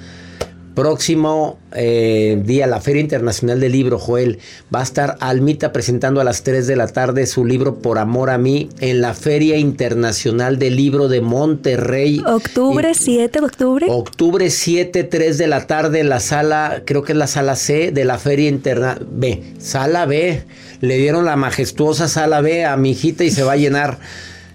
Próximo 0.75 1.59
eh, 1.75 2.41
día, 2.43 2.65
la 2.67 2.81
Feria 2.81 3.01
Internacional 3.01 3.59
del 3.59 3.71
Libro, 3.71 3.99
Joel, 3.99 4.39
va 4.73 4.79
a 4.79 4.83
estar 4.83 5.17
Almita 5.19 5.71
presentando 5.71 6.19
a 6.19 6.23
las 6.23 6.43
3 6.43 6.65
de 6.65 6.75
la 6.75 6.87
tarde 6.87 7.27
su 7.27 7.45
libro 7.45 7.75
Por 7.75 7.99
Amor 7.99 8.29
a 8.29 8.37
mí 8.37 8.69
en 8.79 9.01
la 9.01 9.13
Feria 9.13 9.57
Internacional 9.57 10.57
del 10.57 10.75
Libro 10.75 11.09
de 11.09 11.21
Monterrey. 11.21 12.23
Octubre 12.25 12.93
7 12.93 13.39
de 13.39 13.45
octubre. 13.45 13.85
Octubre 13.89 14.49
7, 14.49 15.03
3 15.03 15.37
de 15.37 15.47
la 15.47 15.67
tarde 15.67 15.99
en 15.99 16.09
la 16.09 16.19
sala, 16.19 16.81
creo 16.85 17.03
que 17.03 17.11
es 17.11 17.17
la 17.17 17.27
sala 17.27 17.55
C 17.55 17.91
de 17.91 18.05
la 18.05 18.17
Feria 18.17 18.49
Internacional. 18.49 19.07
B, 19.11 19.43
sala 19.59 20.05
B. 20.05 20.43
Le 20.81 20.97
dieron 20.97 21.25
la 21.25 21.35
majestuosa 21.35 22.07
sala 22.07 22.41
B 22.41 22.65
a 22.65 22.75
mi 22.77 22.91
hijita 22.91 23.23
y 23.23 23.31
se 23.31 23.43
va 23.43 23.53
a 23.53 23.57
llenar. 23.57 23.99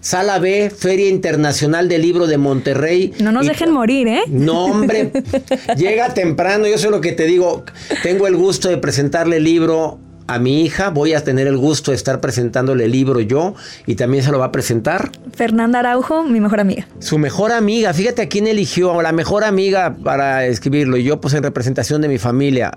Sala 0.00 0.38
B, 0.38 0.70
Feria 0.70 1.08
Internacional 1.08 1.88
del 1.88 2.02
Libro 2.02 2.26
de 2.26 2.38
Monterrey. 2.38 3.12
No 3.20 3.32
nos 3.32 3.44
Y- 3.44 3.48
dejen 3.48 3.72
morir, 3.72 4.08
¿eh? 4.08 4.22
No, 4.28 4.64
hombre, 4.66 5.10
llega 5.76 6.14
temprano, 6.14 6.66
yo 6.66 6.78
sé 6.78 6.90
lo 6.90 7.00
que 7.00 7.12
te 7.12 7.24
digo. 7.24 7.64
Tengo 8.02 8.26
el 8.26 8.36
gusto 8.36 8.68
de 8.68 8.78
presentarle 8.78 9.36
el 9.38 9.44
libro 9.44 9.98
a 10.30 10.38
mi 10.38 10.62
hija, 10.62 10.90
voy 10.90 11.14
a 11.14 11.24
tener 11.24 11.46
el 11.46 11.56
gusto 11.56 11.90
de 11.90 11.96
estar 11.96 12.20
presentándole 12.20 12.84
el 12.84 12.92
libro 12.92 13.18
yo 13.20 13.54
y 13.86 13.94
también 13.94 14.22
se 14.22 14.30
lo 14.30 14.38
va 14.38 14.44
a 14.46 14.52
presentar 14.52 15.10
Fernanda 15.34 15.78
Araujo, 15.78 16.22
mi 16.22 16.38
mejor 16.38 16.60
amiga. 16.60 16.86
su 16.98 17.16
mejor 17.16 17.50
amiga. 17.50 17.94
Fíjate 17.94 18.20
a 18.22 18.28
quién 18.28 18.46
eligió, 18.46 19.00
la 19.00 19.12
mejor 19.12 19.42
amiga 19.42 19.96
para 20.04 20.44
escribirlo. 20.44 20.98
Y 20.98 21.04
yo, 21.04 21.18
pues 21.20 21.32
en 21.32 21.42
representación 21.42 22.02
de 22.02 22.08
mi 22.08 22.18
familia, 22.18 22.76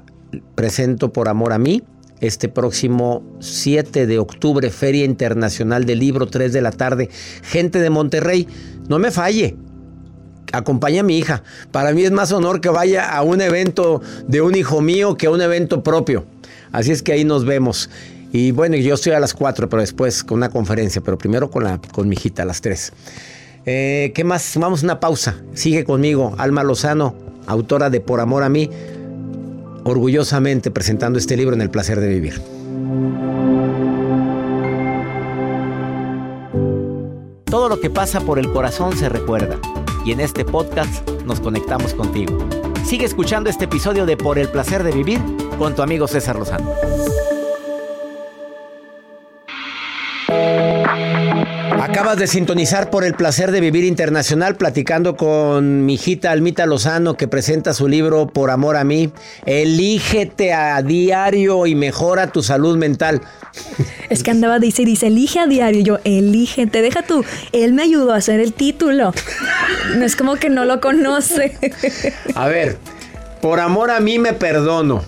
presento 0.56 1.12
por 1.12 1.28
amor 1.28 1.52
a 1.52 1.58
mí. 1.58 1.84
Este 2.22 2.48
próximo 2.50 3.24
7 3.40 4.06
de 4.08 4.20
octubre, 4.20 4.70
Feria 4.70 5.06
Internacional 5.06 5.86
del 5.86 6.00
Libro, 6.00 6.28
3 6.28 6.54
de 6.54 6.62
la 6.62 6.72
tarde. 6.72 7.10
Gente 7.42 7.80
de 7.80 7.90
Monterrey, 7.90 8.48
no 8.88 9.00
me 9.00 9.12
falle. 9.12 9.58
Acompaña 10.54 11.02
a 11.02 11.04
mi 11.04 11.18
hija. 11.18 11.44
Para 11.72 11.94
mí 11.94 12.04
es 12.04 12.12
más 12.12 12.32
honor 12.32 12.62
que 12.62 12.70
vaya 12.70 13.12
a 13.12 13.24
un 13.24 13.42
evento 13.42 14.02
de 14.28 14.42
un 14.42 14.56
hijo 14.56 14.82
mío 14.82 15.18
que 15.18 15.28
a 15.28 15.32
un 15.32 15.42
evento 15.42 15.84
propio. 15.84 16.26
Así 16.72 16.92
es 16.92 17.02
que 17.02 17.14
ahí 17.14 17.24
nos 17.24 17.44
vemos. 17.44 17.90
Y 18.32 18.52
bueno, 18.52 18.78
yo 18.78 18.94
estoy 18.94 19.14
a 19.14 19.20
las 19.20 19.34
4, 19.34 19.68
pero 19.68 19.82
después 19.82 20.24
con 20.24 20.38
una 20.38 20.50
conferencia, 20.50 21.02
pero 21.02 21.18
primero 21.18 21.50
con, 21.50 21.64
la, 21.64 21.82
con 21.92 22.08
mi 22.08 22.16
hijita 22.16 22.44
a 22.44 22.46
las 22.46 22.62
3. 22.62 22.94
Eh, 23.66 24.12
¿Qué 24.16 24.24
más? 24.24 24.54
Vamos 24.58 24.84
a 24.84 24.86
una 24.86 25.00
pausa. 25.00 25.38
Sigue 25.54 25.84
conmigo, 25.84 26.34
Alma 26.38 26.64
Lozano, 26.64 27.16
autora 27.48 27.90
de 27.90 28.00
Por 28.00 28.20
Amor 28.20 28.44
a 28.44 28.50
mí, 28.50 28.70
orgullosamente 29.84 30.72
presentando 30.72 31.20
este 31.20 31.38
libro 31.38 31.56
en 31.56 31.62
El 31.62 31.70
Placer 31.70 32.00
de 32.00 32.08
Vivir. 32.08 32.42
Todo 37.46 37.68
lo 37.68 37.80
que 37.80 37.90
pasa 37.90 38.22
por 38.22 38.40
el 38.40 38.52
corazón 38.52 38.96
se 38.96 39.10
recuerda. 39.10 39.60
Y 40.06 40.14
en 40.14 40.20
este 40.20 40.46
podcast 40.46 41.08
nos 41.26 41.40
conectamos 41.40 41.94
contigo. 41.94 42.38
Sigue 42.86 43.06
escuchando 43.06 43.50
este 43.50 43.66
episodio 43.66 44.06
de 44.06 44.18
Por 44.18 44.40
el 44.40 44.50
Placer 44.50 44.84
de 44.84 44.92
Vivir 44.92 45.20
con 45.58 45.76
tu 45.76 45.82
amigo 45.82 46.08
César 46.08 46.38
Lozano. 46.38 46.72
Acabas 51.80 52.18
de 52.18 52.28
sintonizar 52.28 52.90
por 52.90 53.04
el 53.04 53.14
placer 53.14 53.52
de 53.52 53.62
vivir 53.62 53.86
internacional 53.86 54.56
platicando 54.56 55.16
con 55.16 55.86
mi 55.86 55.94
hijita 55.94 56.32
Almita 56.32 56.66
Lozano 56.66 57.16
que 57.16 57.28
presenta 57.28 57.74
su 57.74 57.88
libro 57.88 58.28
Por 58.28 58.50
amor 58.50 58.76
a 58.76 58.84
mí. 58.84 59.12
Elígete 59.46 60.54
a 60.54 60.82
diario 60.82 61.66
y 61.68 61.76
mejora 61.76 62.28
tu 62.28 62.44
salud 62.44 62.78
mental. 62.78 63.22
Es 64.10 64.24
que 64.24 64.32
andaba, 64.32 64.60
dice, 64.60 64.84
dice, 64.86 65.08
elige 65.08 65.40
a 65.40 65.48
diario. 65.48 65.82
Yo, 65.82 66.00
elige, 66.04 66.68
te 66.68 66.82
deja 66.82 67.04
tú. 67.04 67.24
Él 67.52 67.74
me 67.74 67.84
ayudó 67.84 68.14
a 68.14 68.18
hacer 68.18 68.40
el 68.40 68.54
título. 68.54 69.14
No 69.96 70.06
es 70.06 70.16
como 70.16 70.36
que 70.36 70.50
no 70.50 70.66
lo 70.66 70.82
conoce. 70.82 71.58
A 72.36 72.48
ver, 72.48 72.78
por 73.42 73.60
amor 73.60 73.92
a 73.92 74.00
mí 74.00 74.20
me 74.20 74.34
perdono. 74.34 75.04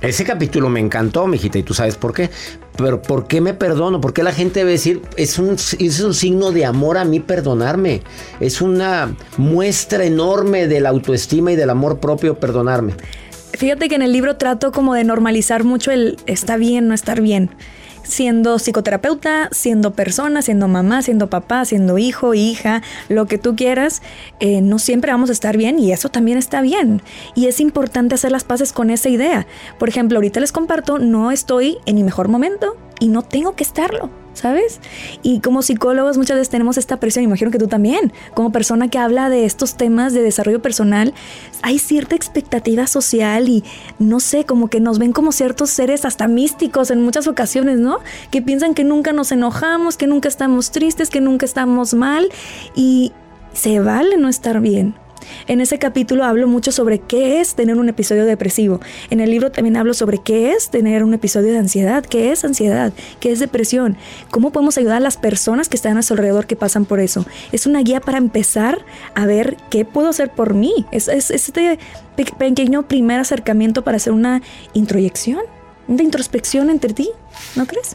Ese 0.00 0.24
capítulo 0.24 0.68
me 0.68 0.78
encantó, 0.78 1.26
mijita, 1.26 1.58
y 1.58 1.62
tú 1.62 1.74
sabes 1.74 1.96
por 1.96 2.12
qué. 2.12 2.30
Pero 2.76 3.00
¿por 3.00 3.26
qué 3.26 3.40
me 3.40 3.54
perdono? 3.54 4.00
¿Por 4.00 4.12
qué 4.12 4.22
la 4.22 4.32
gente 4.32 4.60
debe 4.60 4.72
decir, 4.72 5.02
es 5.16 5.38
un, 5.38 5.54
es 5.54 6.00
un 6.00 6.14
signo 6.14 6.52
de 6.52 6.64
amor 6.64 6.98
a 6.98 7.04
mí 7.04 7.20
perdonarme? 7.20 8.02
Es 8.40 8.60
una 8.60 9.16
muestra 9.36 10.04
enorme 10.04 10.66
de 10.66 10.80
la 10.80 10.90
autoestima 10.90 11.52
y 11.52 11.56
del 11.56 11.70
amor 11.70 11.98
propio 11.98 12.38
perdonarme. 12.38 12.94
Fíjate 13.52 13.88
que 13.88 13.94
en 13.94 14.02
el 14.02 14.12
libro 14.12 14.36
trato 14.36 14.70
como 14.72 14.94
de 14.94 15.04
normalizar 15.04 15.64
mucho 15.64 15.90
el 15.90 16.18
está 16.26 16.56
bien, 16.56 16.88
no 16.88 16.94
estar 16.94 17.20
bien. 17.20 17.50
Siendo 18.06 18.58
psicoterapeuta, 18.58 19.48
siendo 19.52 19.92
persona, 19.92 20.42
siendo 20.42 20.68
mamá, 20.68 21.02
siendo 21.02 21.28
papá, 21.28 21.64
siendo 21.64 21.98
hijo, 21.98 22.34
hija, 22.34 22.82
lo 23.08 23.26
que 23.26 23.38
tú 23.38 23.56
quieras, 23.56 24.02
eh, 24.40 24.60
no 24.60 24.78
siempre 24.78 25.12
vamos 25.12 25.30
a 25.30 25.32
estar 25.32 25.56
bien 25.56 25.78
y 25.78 25.92
eso 25.92 26.08
también 26.08 26.38
está 26.38 26.60
bien. 26.60 27.02
Y 27.34 27.46
es 27.46 27.60
importante 27.60 28.14
hacer 28.14 28.32
las 28.32 28.44
paces 28.44 28.72
con 28.72 28.90
esa 28.90 29.08
idea. 29.08 29.46
Por 29.78 29.88
ejemplo, 29.88 30.18
ahorita 30.18 30.40
les 30.40 30.52
comparto, 30.52 30.98
no 30.98 31.30
estoy 31.30 31.78
en 31.86 31.96
mi 31.96 32.04
mejor 32.04 32.28
momento 32.28 32.76
y 33.00 33.08
no 33.08 33.22
tengo 33.22 33.54
que 33.54 33.64
estarlo. 33.64 34.25
¿Sabes? 34.36 34.80
Y 35.22 35.40
como 35.40 35.62
psicólogos 35.62 36.18
muchas 36.18 36.36
veces 36.36 36.50
tenemos 36.50 36.76
esta 36.76 37.00
presión, 37.00 37.24
imagino 37.24 37.50
que 37.50 37.58
tú 37.58 37.68
también, 37.68 38.12
como 38.34 38.52
persona 38.52 38.88
que 38.88 38.98
habla 38.98 39.30
de 39.30 39.46
estos 39.46 39.76
temas 39.76 40.12
de 40.12 40.20
desarrollo 40.20 40.60
personal, 40.60 41.14
hay 41.62 41.78
cierta 41.78 42.16
expectativa 42.16 42.86
social 42.86 43.48
y 43.48 43.64
no 43.98 44.20
sé, 44.20 44.44
como 44.44 44.68
que 44.68 44.78
nos 44.78 44.98
ven 44.98 45.12
como 45.12 45.32
ciertos 45.32 45.70
seres 45.70 46.04
hasta 46.04 46.28
místicos 46.28 46.90
en 46.90 47.02
muchas 47.02 47.26
ocasiones, 47.28 47.78
¿no? 47.78 48.00
Que 48.30 48.42
piensan 48.42 48.74
que 48.74 48.84
nunca 48.84 49.14
nos 49.14 49.32
enojamos, 49.32 49.96
que 49.96 50.06
nunca 50.06 50.28
estamos 50.28 50.70
tristes, 50.70 51.08
que 51.08 51.22
nunca 51.22 51.46
estamos 51.46 51.94
mal 51.94 52.28
y 52.74 53.12
se 53.54 53.80
vale 53.80 54.18
no 54.18 54.28
estar 54.28 54.60
bien. 54.60 54.94
En 55.46 55.60
ese 55.60 55.78
capítulo 55.78 56.24
hablo 56.24 56.46
mucho 56.46 56.72
sobre 56.72 56.98
qué 56.98 57.40
es 57.40 57.54
tener 57.54 57.76
un 57.76 57.88
episodio 57.88 58.24
depresivo. 58.24 58.80
En 59.10 59.20
el 59.20 59.30
libro 59.30 59.50
también 59.52 59.76
hablo 59.76 59.94
sobre 59.94 60.18
qué 60.18 60.52
es 60.52 60.70
tener 60.70 61.04
un 61.04 61.14
episodio 61.14 61.52
de 61.52 61.58
ansiedad, 61.58 62.04
qué 62.04 62.32
es 62.32 62.44
ansiedad, 62.44 62.92
qué 63.20 63.32
es 63.32 63.38
depresión, 63.38 63.96
cómo 64.30 64.52
podemos 64.52 64.78
ayudar 64.78 64.96
a 64.96 65.00
las 65.00 65.16
personas 65.16 65.68
que 65.68 65.76
están 65.76 65.92
a 65.92 65.94
nuestro 65.94 66.14
alrededor 66.14 66.46
que 66.46 66.56
pasan 66.56 66.84
por 66.84 67.00
eso. 67.00 67.26
Es 67.52 67.66
una 67.66 67.80
guía 67.80 68.00
para 68.00 68.18
empezar 68.18 68.84
a 69.14 69.26
ver 69.26 69.56
qué 69.70 69.84
puedo 69.84 70.08
hacer 70.08 70.30
por 70.30 70.54
mí. 70.54 70.86
Es, 70.92 71.08
es, 71.08 71.30
es 71.30 71.46
este 71.48 71.78
pe- 72.16 72.24
pequeño 72.38 72.86
primer 72.88 73.20
acercamiento 73.20 73.82
para 73.82 73.96
hacer 73.96 74.12
una 74.12 74.42
introyección, 74.72 75.40
una 75.88 76.02
introspección 76.02 76.70
entre 76.70 76.92
ti, 76.92 77.10
¿no 77.54 77.66
crees? 77.66 77.94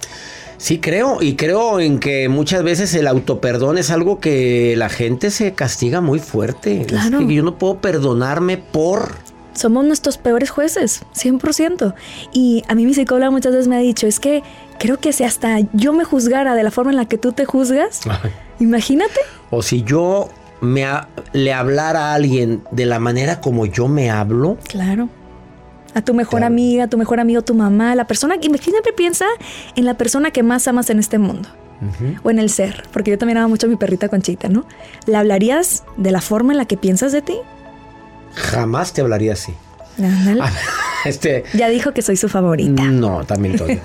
Sí, 0.61 0.79
creo, 0.79 1.23
y 1.23 1.35
creo 1.35 1.79
en 1.79 1.97
que 1.97 2.29
muchas 2.29 2.61
veces 2.61 2.93
el 2.93 3.07
autoperdón 3.07 3.79
es 3.79 3.89
algo 3.89 4.19
que 4.19 4.75
la 4.77 4.89
gente 4.89 5.31
se 5.31 5.53
castiga 5.53 6.01
muy 6.01 6.19
fuerte. 6.19 6.81
Es 6.81 6.87
Claro. 6.87 7.17
que 7.27 7.33
yo 7.33 7.41
no 7.41 7.57
puedo 7.57 7.79
perdonarme 7.79 8.57
por... 8.57 9.15
Somos 9.55 9.83
nuestros 9.85 10.19
peores 10.19 10.51
jueces, 10.51 11.01
100%. 11.15 11.95
Y 12.31 12.63
a 12.67 12.75
mí 12.75 12.85
mi 12.85 12.93
psicóloga 12.93 13.31
muchas 13.31 13.53
veces 13.53 13.67
me 13.67 13.75
ha 13.75 13.79
dicho, 13.79 14.05
es 14.05 14.19
que 14.19 14.43
creo 14.77 14.97
que 14.99 15.13
si 15.13 15.23
hasta 15.23 15.57
yo 15.73 15.93
me 15.93 16.03
juzgara 16.03 16.53
de 16.53 16.61
la 16.61 16.69
forma 16.69 16.91
en 16.91 16.97
la 16.97 17.05
que 17.05 17.17
tú 17.17 17.31
te 17.33 17.45
juzgas, 17.45 18.01
imagínate. 18.59 19.19
O 19.49 19.63
si 19.63 19.81
yo 19.81 20.29
me 20.61 20.85
ha- 20.85 21.09
le 21.33 21.53
hablara 21.53 22.11
a 22.11 22.13
alguien 22.13 22.61
de 22.69 22.85
la 22.85 22.99
manera 22.99 23.41
como 23.41 23.65
yo 23.65 23.87
me 23.87 24.11
hablo, 24.11 24.57
Claro. 24.67 25.09
A 25.93 26.01
tu 26.01 26.13
mejor 26.13 26.39
Claro. 26.39 26.53
amiga, 26.53 26.83
a 26.85 26.87
tu 26.87 26.97
mejor 26.97 27.19
amigo, 27.19 27.41
tu 27.41 27.53
mamá, 27.53 27.95
la 27.95 28.05
persona 28.07 28.37
que 28.39 28.49
siempre 28.57 28.93
piensa 28.93 29.25
en 29.75 29.85
la 29.85 29.95
persona 29.95 30.31
que 30.31 30.43
más 30.43 30.67
amas 30.67 30.89
en 30.89 30.99
este 30.99 31.17
mundo. 31.17 31.49
O 32.23 32.29
en 32.29 32.37
el 32.37 32.51
ser, 32.51 32.83
porque 32.93 33.09
yo 33.09 33.17
también 33.17 33.39
amo 33.39 33.49
mucho 33.49 33.65
a 33.65 33.69
mi 33.69 33.75
perrita 33.75 34.07
Conchita, 34.07 34.47
¿no? 34.49 34.65
¿Le 35.07 35.17
hablarías 35.17 35.83
de 35.97 36.11
la 36.11 36.21
forma 36.21 36.51
en 36.53 36.59
la 36.59 36.65
que 36.65 36.77
piensas 36.77 37.11
de 37.11 37.21
ti? 37.23 37.35
jamás 38.33 38.93
te 38.93 39.01
hablaría 39.01 39.33
así. 39.33 39.53
Ándale. 39.97 40.41
Ah, 40.43 40.51
Este, 41.05 41.43
Ya 41.55 41.67
dijo 41.69 41.93
que 41.93 42.03
soy 42.03 42.15
su 42.15 42.29
favorita. 42.29 42.83
no, 42.83 43.23
también 43.25 43.57
todo. 43.57 43.67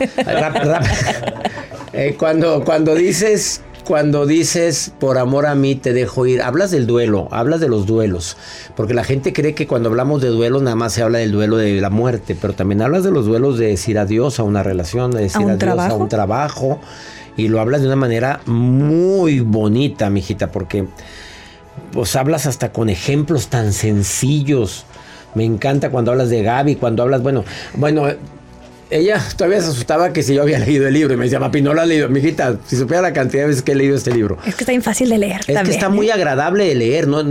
Eh, 1.92 2.14
cuando, 2.18 2.62
cuando 2.64 2.94
dices, 2.94 3.62
cuando 3.87 4.26
dices 4.26 4.93
por 4.99 5.16
amor 5.16 5.47
a 5.47 5.55
mí 5.55 5.76
te 5.76 5.93
dejo 5.93 6.26
ir, 6.26 6.43
hablas 6.43 6.73
del 6.73 6.88
duelo, 6.88 7.28
hablas 7.31 7.61
de 7.61 7.69
los 7.69 7.87
duelos, 7.87 8.37
porque 8.75 8.95
la 8.95 9.05
gente 9.05 9.33
cree 9.33 9.55
que 9.55 9.69
cuando 9.69 9.88
hablamos 9.88 10.21
de 10.21 10.28
duelo 10.28 10.61
nada 10.61 10.75
más 10.75 10.93
se 10.93 11.02
habla 11.02 11.19
del 11.19 11.31
duelo 11.31 11.57
de 11.57 11.81
la 11.81 11.88
muerte, 11.88 12.37
pero 12.38 12.52
también 12.52 12.83
hablas 12.83 13.05
de 13.05 13.12
los 13.12 13.26
duelos 13.26 13.59
de 13.59 13.69
decir 13.69 13.97
adiós 13.99 14.40
a 14.40 14.43
una 14.43 14.64
relación, 14.64 15.12
de 15.12 15.21
decir 15.21 15.40
un 15.40 15.52
adiós 15.52 15.78
a 15.78 15.95
un 15.95 16.09
trabajo, 16.09 16.81
y 17.37 17.47
lo 17.47 17.61
hablas 17.61 17.81
de 17.81 17.87
una 17.87 17.97
manera 17.97 18.40
muy 18.47 19.38
bonita, 19.38 20.11
mijita, 20.11 20.50
porque 20.50 20.87
pues 21.93 22.16
hablas 22.16 22.47
hasta 22.47 22.73
con 22.73 22.88
ejemplos 22.90 23.47
tan 23.47 23.73
sencillos. 23.73 24.85
Me 25.37 25.45
encanta 25.45 25.90
cuando 25.90 26.11
hablas 26.11 26.28
de 26.31 26.43
Gaby, 26.43 26.75
cuando 26.75 27.05
hablas, 27.05 27.23
bueno, 27.23 27.45
bueno, 27.75 28.09
ella 28.90 29.23
todavía 29.37 29.61
se 29.61 29.69
asustaba 29.69 30.12
que 30.12 30.23
si 30.23 30.35
yo 30.35 30.43
había 30.43 30.59
leído 30.66 30.87
el 30.87 30.95
libro 30.95 31.14
y 31.14 31.16
me 31.16 31.25
decía, 31.25 31.40
papi, 31.40 31.61
no 31.62 31.75
lo 31.75 31.81
has 31.83 31.88
leído. 31.88 32.09
Mijita, 32.09 32.57
si 32.66 32.76
supiera 32.76 33.02
la 33.02 33.12
cantidad 33.12 33.43
de 33.43 33.49
veces 33.49 33.62
que 33.62 33.73
he 33.73 33.75
leído 33.76 33.97
este 33.97 34.12
libro. 34.12 34.38
Es 34.47 34.55
que 34.55 34.62
está 34.64 34.73
bien 34.73 34.83
fácil 34.83 35.09
de 35.09 35.19
leer 35.19 35.40
Es 35.47 35.59
que 35.62 35.71
está 35.71 35.88
muy 35.88 36.11
agradable 36.11 36.66
de 36.66 36.75
leer. 36.75 37.09
No- 37.09 37.23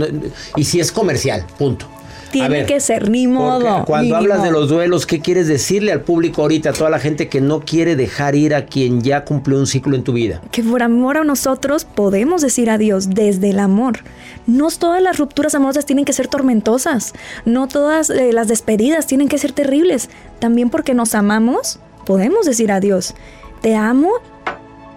y 0.56 0.64
si 0.64 0.80
es 0.80 0.92
comercial, 0.92 1.44
punto. 1.58 1.88
Tiene 2.30 2.66
que 2.66 2.80
ser, 2.80 3.10
ni 3.10 3.26
modo. 3.26 3.84
Cuando 3.84 4.16
hablas 4.16 4.42
de 4.42 4.50
los 4.50 4.68
duelos, 4.68 5.06
¿qué 5.06 5.20
quieres 5.20 5.48
decirle 5.48 5.92
al 5.92 6.02
público 6.02 6.42
ahorita, 6.42 6.70
a 6.70 6.72
toda 6.72 6.90
la 6.90 6.98
gente 6.98 7.28
que 7.28 7.40
no 7.40 7.60
quiere 7.60 7.96
dejar 7.96 8.34
ir 8.34 8.54
a 8.54 8.66
quien 8.66 9.02
ya 9.02 9.24
cumplió 9.24 9.58
un 9.58 9.66
ciclo 9.66 9.96
en 9.96 10.04
tu 10.04 10.12
vida? 10.12 10.40
Que 10.50 10.62
por 10.62 10.82
amor 10.82 11.18
a 11.18 11.24
nosotros 11.24 11.84
podemos 11.84 12.42
decir 12.42 12.70
adiós 12.70 13.10
desde 13.10 13.50
el 13.50 13.58
amor. 13.58 14.00
No 14.46 14.66
todas 14.70 15.00
las 15.00 15.18
rupturas 15.18 15.54
amorosas 15.54 15.86
tienen 15.86 16.04
que 16.04 16.12
ser 16.12 16.28
tormentosas. 16.28 17.12
No 17.44 17.68
todas 17.68 18.10
eh, 18.10 18.32
las 18.32 18.48
despedidas 18.48 19.06
tienen 19.06 19.28
que 19.28 19.38
ser 19.38 19.52
terribles. 19.52 20.10
También 20.38 20.70
porque 20.70 20.94
nos 20.94 21.14
amamos, 21.14 21.78
podemos 22.04 22.46
decir 22.46 22.72
adiós. 22.72 23.14
Te 23.62 23.74
amo 23.74 24.10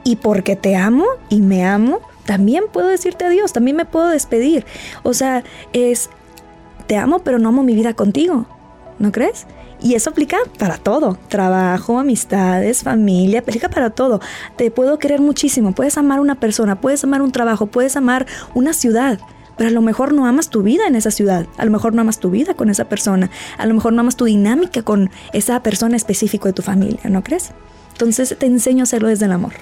y 0.04 0.16
porque 0.18 0.56
te 0.56 0.76
amo 0.76 1.06
y 1.30 1.42
me 1.42 1.66
amo, 1.66 2.02
también 2.26 2.66
puedo 2.72 2.88
decirte 2.88 3.26
adiós, 3.26 3.54
también 3.54 3.76
me 3.76 3.86
puedo 3.86 4.08
despedir. 4.08 4.66
O 5.04 5.14
sea, 5.14 5.44
es, 5.74 6.10
te 6.90 6.98
amo, 6.98 7.20
pero 7.20 7.38
no 7.38 7.50
amo 7.50 7.62
mi 7.62 7.76
vida 7.76 7.94
contigo. 7.94 8.48
¿No 8.98 9.12
crees? 9.12 9.46
Y 9.80 9.94
eso 9.94 10.10
aplica 10.10 10.38
para 10.58 10.78
todo. 10.78 11.20
Trabajo, 11.28 12.00
amistades, 12.00 12.82
familia, 12.82 13.42
aplica 13.42 13.70
para 13.70 13.92
todo. 13.92 14.20
Te 14.58 14.72
puedo 14.72 14.98
querer 14.98 15.22
muchísimo. 15.22 15.74
Puedes 15.74 16.00
amar 16.00 16.20
una 16.20 16.40
persona, 16.40 16.82
puedes 16.82 17.04
amar 17.04 17.22
un 17.22 17.32
trabajo, 17.32 17.68
puedes 17.68 17.96
amar 17.96 18.26
una 18.56 18.74
ciudad. 18.74 19.20
Pero 19.56 19.70
a 19.70 19.72
lo 19.72 19.84
mejor 19.84 20.14
no 20.14 20.26
amas 20.26 20.50
tu 20.50 20.64
vida 20.64 20.88
en 20.88 20.96
esa 20.96 21.12
ciudad. 21.12 21.46
A 21.60 21.66
lo 21.66 21.70
mejor 21.70 21.94
no 21.94 22.02
amas 22.02 22.20
tu 22.20 22.32
vida 22.32 22.56
con 22.56 22.72
esa 22.72 22.86
persona. 22.86 23.30
A 23.60 23.68
lo 23.68 23.76
mejor 23.76 23.94
no 23.94 24.02
amas 24.02 24.16
tu 24.16 24.26
dinámica 24.26 24.82
con 24.82 25.12
esa 25.32 25.62
persona 25.62 25.96
específica 25.96 26.50
de 26.50 26.54
tu 26.54 26.64
familia, 26.64 27.02
¿no 27.08 27.24
crees? 27.24 27.52
Entonces 27.92 28.36
te 28.36 28.48
enseño 28.48 28.82
a 28.82 28.84
hacerlo 28.84 29.10
desde 29.10 29.26
el 29.26 29.32
amor. 29.32 29.54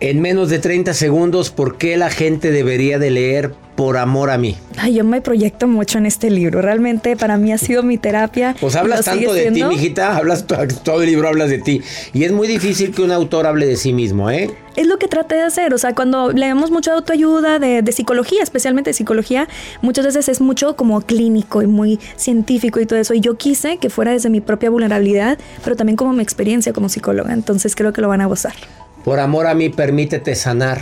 En 0.00 0.20
menos 0.20 0.48
de 0.48 0.60
30 0.60 0.94
segundos, 0.94 1.50
¿por 1.50 1.76
qué 1.76 1.96
la 1.96 2.08
gente 2.08 2.52
debería 2.52 3.00
de 3.00 3.10
leer 3.10 3.52
Por 3.74 3.96
amor 3.96 4.30
a 4.30 4.38
mí? 4.38 4.56
Ay, 4.76 4.94
yo 4.94 5.04
me 5.04 5.20
proyecto 5.20 5.66
mucho 5.66 5.98
en 5.98 6.06
este 6.06 6.30
libro. 6.30 6.62
Realmente 6.62 7.16
para 7.16 7.36
mí 7.36 7.52
ha 7.52 7.58
sido 7.58 7.82
mi 7.82 7.98
terapia. 7.98 8.54
Pues 8.60 8.76
hablas 8.76 9.04
tanto 9.04 9.32
de 9.32 9.50
ti, 9.50 9.64
mijita. 9.64 10.16
Hablas 10.16 10.46
todo 10.46 11.02
el 11.02 11.08
libro 11.08 11.26
hablas 11.26 11.50
de 11.50 11.58
ti. 11.58 11.82
Y 12.12 12.22
es 12.22 12.30
muy 12.30 12.46
difícil 12.46 12.92
que 12.92 13.02
un 13.02 13.10
autor 13.10 13.46
hable 13.46 13.66
de 13.66 13.76
sí 13.76 13.92
mismo, 13.92 14.30
¿eh? 14.30 14.50
Es 14.76 14.86
lo 14.86 14.98
que 14.98 15.08
traté 15.08 15.34
de 15.34 15.42
hacer. 15.42 15.74
O 15.74 15.78
sea, 15.78 15.94
cuando 15.94 16.30
leemos 16.32 16.70
mucho 16.70 16.90
de 16.90 16.96
autoayuda, 16.98 17.58
de, 17.58 17.82
de 17.82 17.92
psicología, 17.92 18.42
especialmente 18.42 18.90
de 18.90 18.94
psicología, 18.94 19.48
muchas 19.82 20.06
veces 20.06 20.28
es 20.28 20.40
mucho 20.40 20.76
como 20.76 21.00
clínico 21.00 21.62
y 21.62 21.66
muy 21.66 21.98
científico 22.16 22.78
y 22.80 22.86
todo 22.86 23.00
eso. 23.00 23.14
Y 23.14 23.20
yo 23.20 23.36
quise 23.36 23.78
que 23.78 23.90
fuera 23.90 24.12
desde 24.12 24.30
mi 24.30 24.40
propia 24.40 24.70
vulnerabilidad, 24.70 25.38
pero 25.64 25.74
también 25.74 25.96
como 25.96 26.12
mi 26.12 26.22
experiencia 26.22 26.72
como 26.72 26.88
psicóloga. 26.88 27.32
Entonces 27.32 27.74
creo 27.74 27.92
que 27.92 28.00
lo 28.00 28.08
van 28.08 28.20
a 28.20 28.26
gozar. 28.26 28.54
Por 29.04 29.20
amor 29.20 29.46
a 29.46 29.54
mí, 29.54 29.68
permítete 29.68 30.34
sanar. 30.34 30.80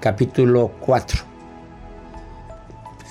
Capítulo 0.00 0.72
4. 0.80 1.32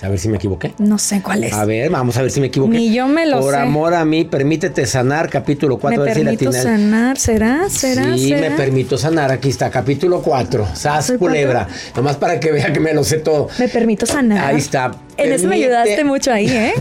A 0.03 0.09
ver 0.09 0.17
si 0.17 0.29
me 0.29 0.37
equivoqué. 0.37 0.73
No 0.79 0.97
sé 0.97 1.21
cuál 1.21 1.43
es. 1.43 1.53
A 1.53 1.63
ver, 1.63 1.91
vamos 1.91 2.17
a 2.17 2.23
ver 2.23 2.31
si 2.31 2.41
me 2.41 2.47
equivoqué. 2.47 2.75
Ni 2.75 2.91
yo 2.91 3.07
me 3.07 3.27
lo 3.27 3.39
Por 3.39 3.53
sé. 3.53 3.59
amor 3.59 3.93
a 3.93 4.03
mí, 4.03 4.23
permítete 4.23 4.87
sanar. 4.87 5.29
Capítulo 5.29 5.77
4. 5.77 6.03
Me 6.03 6.13
permito 6.13 6.51
sanar. 6.51 7.19
¿Será? 7.19 7.69
¿Será? 7.69 8.17
Sí, 8.17 8.29
¿Será? 8.29 8.49
me 8.49 8.55
permito 8.57 8.97
sanar. 8.97 9.31
Aquí 9.31 9.49
está, 9.49 9.69
capítulo 9.69 10.23
4. 10.23 10.69
Sas 10.73 11.05
¿Soy 11.05 11.17
culebra. 11.19 11.67
Nomás 11.95 12.15
para 12.17 12.39
que 12.39 12.51
vea 12.51 12.73
que 12.73 12.79
me 12.79 12.93
lo 12.95 13.03
sé 13.03 13.17
todo. 13.19 13.49
Me 13.59 13.67
permito 13.67 14.07
sanar. 14.07 14.43
Ahí 14.43 14.57
está. 14.57 14.91
En 15.17 15.31
eso 15.33 15.47
me 15.47 15.57
ayudaste 15.57 16.03
mucho 16.03 16.31
ahí, 16.31 16.47
¿eh? 16.49 16.73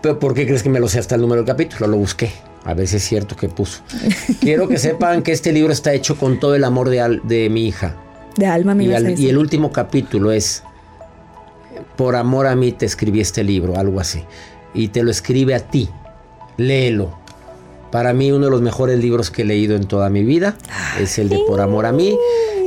Pero 0.00 0.18
¿por 0.20 0.32
qué 0.32 0.46
crees 0.46 0.62
que 0.62 0.68
me 0.70 0.78
lo 0.78 0.86
sé 0.88 1.00
hasta 1.00 1.16
el 1.16 1.20
número 1.22 1.42
del 1.42 1.46
capítulo? 1.48 1.88
Lo 1.88 1.96
busqué. 1.96 2.30
A 2.64 2.74
ver 2.74 2.86
si 2.86 2.96
es 2.96 3.02
cierto 3.04 3.36
que 3.36 3.48
puso. 3.48 3.80
Quiero 4.40 4.68
que 4.68 4.78
sepan 4.78 5.22
que 5.22 5.32
este 5.32 5.52
libro 5.52 5.72
está 5.72 5.92
hecho 5.94 6.16
con 6.16 6.38
todo 6.38 6.54
el 6.54 6.64
amor 6.64 6.90
de, 6.90 7.00
al- 7.00 7.20
de 7.24 7.48
mi 7.48 7.66
hija. 7.66 7.96
De 8.36 8.46
alma 8.46 8.74
me 8.74 8.84
Y, 8.84 8.94
al- 8.94 9.18
y 9.18 9.28
el 9.28 9.38
último 9.38 9.72
capítulo 9.72 10.30
es 10.32 10.62
Por 11.96 12.16
amor 12.16 12.46
a 12.46 12.54
mí 12.56 12.72
te 12.72 12.86
escribí 12.86 13.20
este 13.20 13.44
libro, 13.44 13.76
algo 13.78 13.98
así. 14.00 14.22
Y 14.74 14.88
te 14.88 15.02
lo 15.02 15.10
escribe 15.10 15.54
a 15.54 15.60
ti. 15.60 15.88
Léelo. 16.56 17.18
Para 17.90 18.12
mí 18.12 18.30
uno 18.30 18.44
de 18.44 18.50
los 18.52 18.60
mejores 18.62 18.98
libros 19.00 19.30
que 19.30 19.42
he 19.42 19.44
leído 19.44 19.74
en 19.74 19.86
toda 19.86 20.10
mi 20.10 20.22
vida 20.22 20.56
es 21.00 21.18
el 21.18 21.28
de 21.28 21.38
Por 21.48 21.60
amor 21.60 21.86
a 21.86 21.92
mí. 21.92 22.14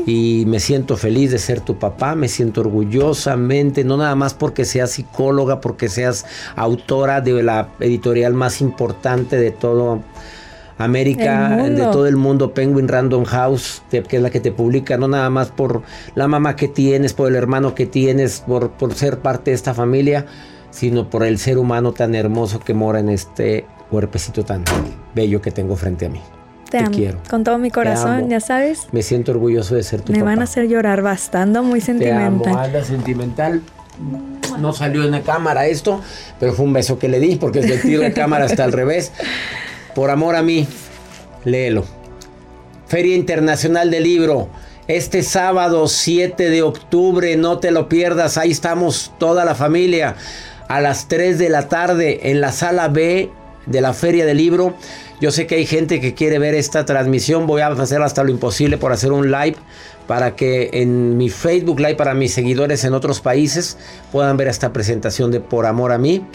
Y 0.05 0.43
me 0.47 0.59
siento 0.59 0.97
feliz 0.97 1.31
de 1.31 1.39
ser 1.39 1.61
tu 1.61 1.79
papá, 1.79 2.15
me 2.15 2.27
siento 2.27 2.61
orgullosamente, 2.61 3.83
no 3.85 3.95
nada 3.97 4.15
más 4.15 4.33
porque 4.33 4.65
seas 4.65 4.91
psicóloga, 4.91 5.61
porque 5.61 5.87
seas 5.87 6.25
autora 6.55 7.21
de 7.21 7.41
la 7.41 7.69
editorial 7.79 8.33
más 8.33 8.59
importante 8.59 9.37
de 9.37 9.51
todo 9.51 10.01
América, 10.77 11.55
de 11.69 11.83
todo 11.83 12.07
el 12.07 12.15
mundo, 12.15 12.53
Penguin 12.53 12.87
Random 12.87 13.23
House, 13.25 13.81
que 13.89 14.03
es 14.09 14.21
la 14.21 14.29
que 14.29 14.39
te 14.39 14.51
publica, 14.51 14.97
no 14.97 15.07
nada 15.07 15.29
más 15.29 15.51
por 15.51 15.83
la 16.15 16.27
mamá 16.27 16.55
que 16.55 16.67
tienes, 16.67 17.13
por 17.13 17.29
el 17.29 17.35
hermano 17.35 17.75
que 17.75 17.85
tienes, 17.85 18.41
por, 18.45 18.71
por 18.71 18.93
ser 18.93 19.19
parte 19.19 19.51
de 19.51 19.55
esta 19.55 19.73
familia, 19.73 20.25
sino 20.71 21.09
por 21.09 21.23
el 21.23 21.37
ser 21.37 21.57
humano 21.57 21.93
tan 21.93 22.15
hermoso 22.15 22.59
que 22.59 22.73
mora 22.73 22.99
en 22.99 23.09
este 23.09 23.65
cuerpecito 23.89 24.43
tan 24.43 24.63
bello 25.13 25.41
que 25.41 25.51
tengo 25.51 25.75
frente 25.75 26.07
a 26.07 26.09
mí. 26.09 26.19
Te, 26.73 26.79
amo. 26.85 26.91
quiero. 26.95 27.19
Con 27.29 27.43
todo 27.43 27.57
mi 27.59 27.69
corazón, 27.71 28.29
ya 28.29 28.39
sabes. 28.39 28.87
Me 28.91 29.01
siento 29.03 29.31
orgulloso 29.31 29.75
de 29.75 29.83
ser 29.83 30.01
tu 30.01 30.11
Me 30.11 30.19
papá. 30.19 30.31
van 30.31 30.39
a 30.41 30.43
hacer 30.45 30.67
llorar 30.67 31.01
bastante, 31.03 31.61
muy 31.61 31.79
Te 31.79 31.91
amo, 31.91 32.43
sentimental. 32.43 32.57
anda 32.65 32.83
sentimental. 32.83 33.61
No 34.59 34.73
salió 34.73 35.03
en 35.03 35.11
la 35.11 35.21
cámara 35.21 35.67
esto, 35.67 36.01
pero 36.39 36.53
fue 36.53 36.65
un 36.65 36.73
beso 36.73 36.97
que 36.97 37.07
le 37.09 37.19
di 37.19 37.35
porque 37.35 37.61
tiro 37.61 38.01
de 38.01 38.11
cámara 38.11 38.45
está 38.45 38.63
al 38.63 38.71
revés. 38.73 39.11
Por 39.93 40.09
amor 40.09 40.35
a 40.35 40.41
mí, 40.41 40.67
léelo. 41.45 41.85
Feria 42.87 43.15
Internacional 43.15 43.91
del 43.91 44.03
Libro. 44.03 44.49
Este 44.87 45.21
sábado 45.23 45.87
7 45.87 46.49
de 46.49 46.61
octubre, 46.63 47.35
no 47.37 47.59
te 47.59 47.71
lo 47.71 47.87
pierdas. 47.87 48.37
Ahí 48.37 48.51
estamos 48.51 49.13
toda 49.19 49.45
la 49.45 49.55
familia 49.55 50.15
a 50.67 50.81
las 50.81 51.07
3 51.07 51.37
de 51.37 51.49
la 51.49 51.69
tarde 51.69 52.31
en 52.31 52.41
la 52.41 52.51
sala 52.51 52.87
B 52.89 53.29
de 53.67 53.81
la 53.81 53.93
Feria 53.93 54.25
del 54.25 54.37
Libro. 54.37 54.75
Yo 55.23 55.31
sé 55.31 55.47
que 55.47 55.55
hay 55.55 55.65
gente 55.65 56.01
que 56.01 56.13
quiere 56.13 56.37
ver 56.37 56.53
esta 56.53 56.83
transmisión. 56.83 57.47
Voy 57.47 57.61
a 57.61 57.67
hacer 57.67 58.01
hasta 58.01 58.25
lo 58.25 58.29
imposible 58.29 58.77
por 58.77 58.91
hacer 58.91 59.13
un 59.13 59.31
live 59.31 59.55
para 60.05 60.35
que 60.35 60.69
en 60.73 61.15
mi 61.15 61.29
Facebook 61.29 61.79
Live 61.79 61.95
para 61.95 62.13
mis 62.13 62.33
seguidores 62.33 62.83
en 62.83 62.93
otros 62.93 63.21
países 63.21 63.77
puedan 64.11 64.35
ver 64.35 64.49
esta 64.49 64.73
presentación 64.73 65.31
de 65.31 65.39
Por 65.39 65.65
Amor 65.65 65.93
a 65.93 65.97
mí 65.97 66.25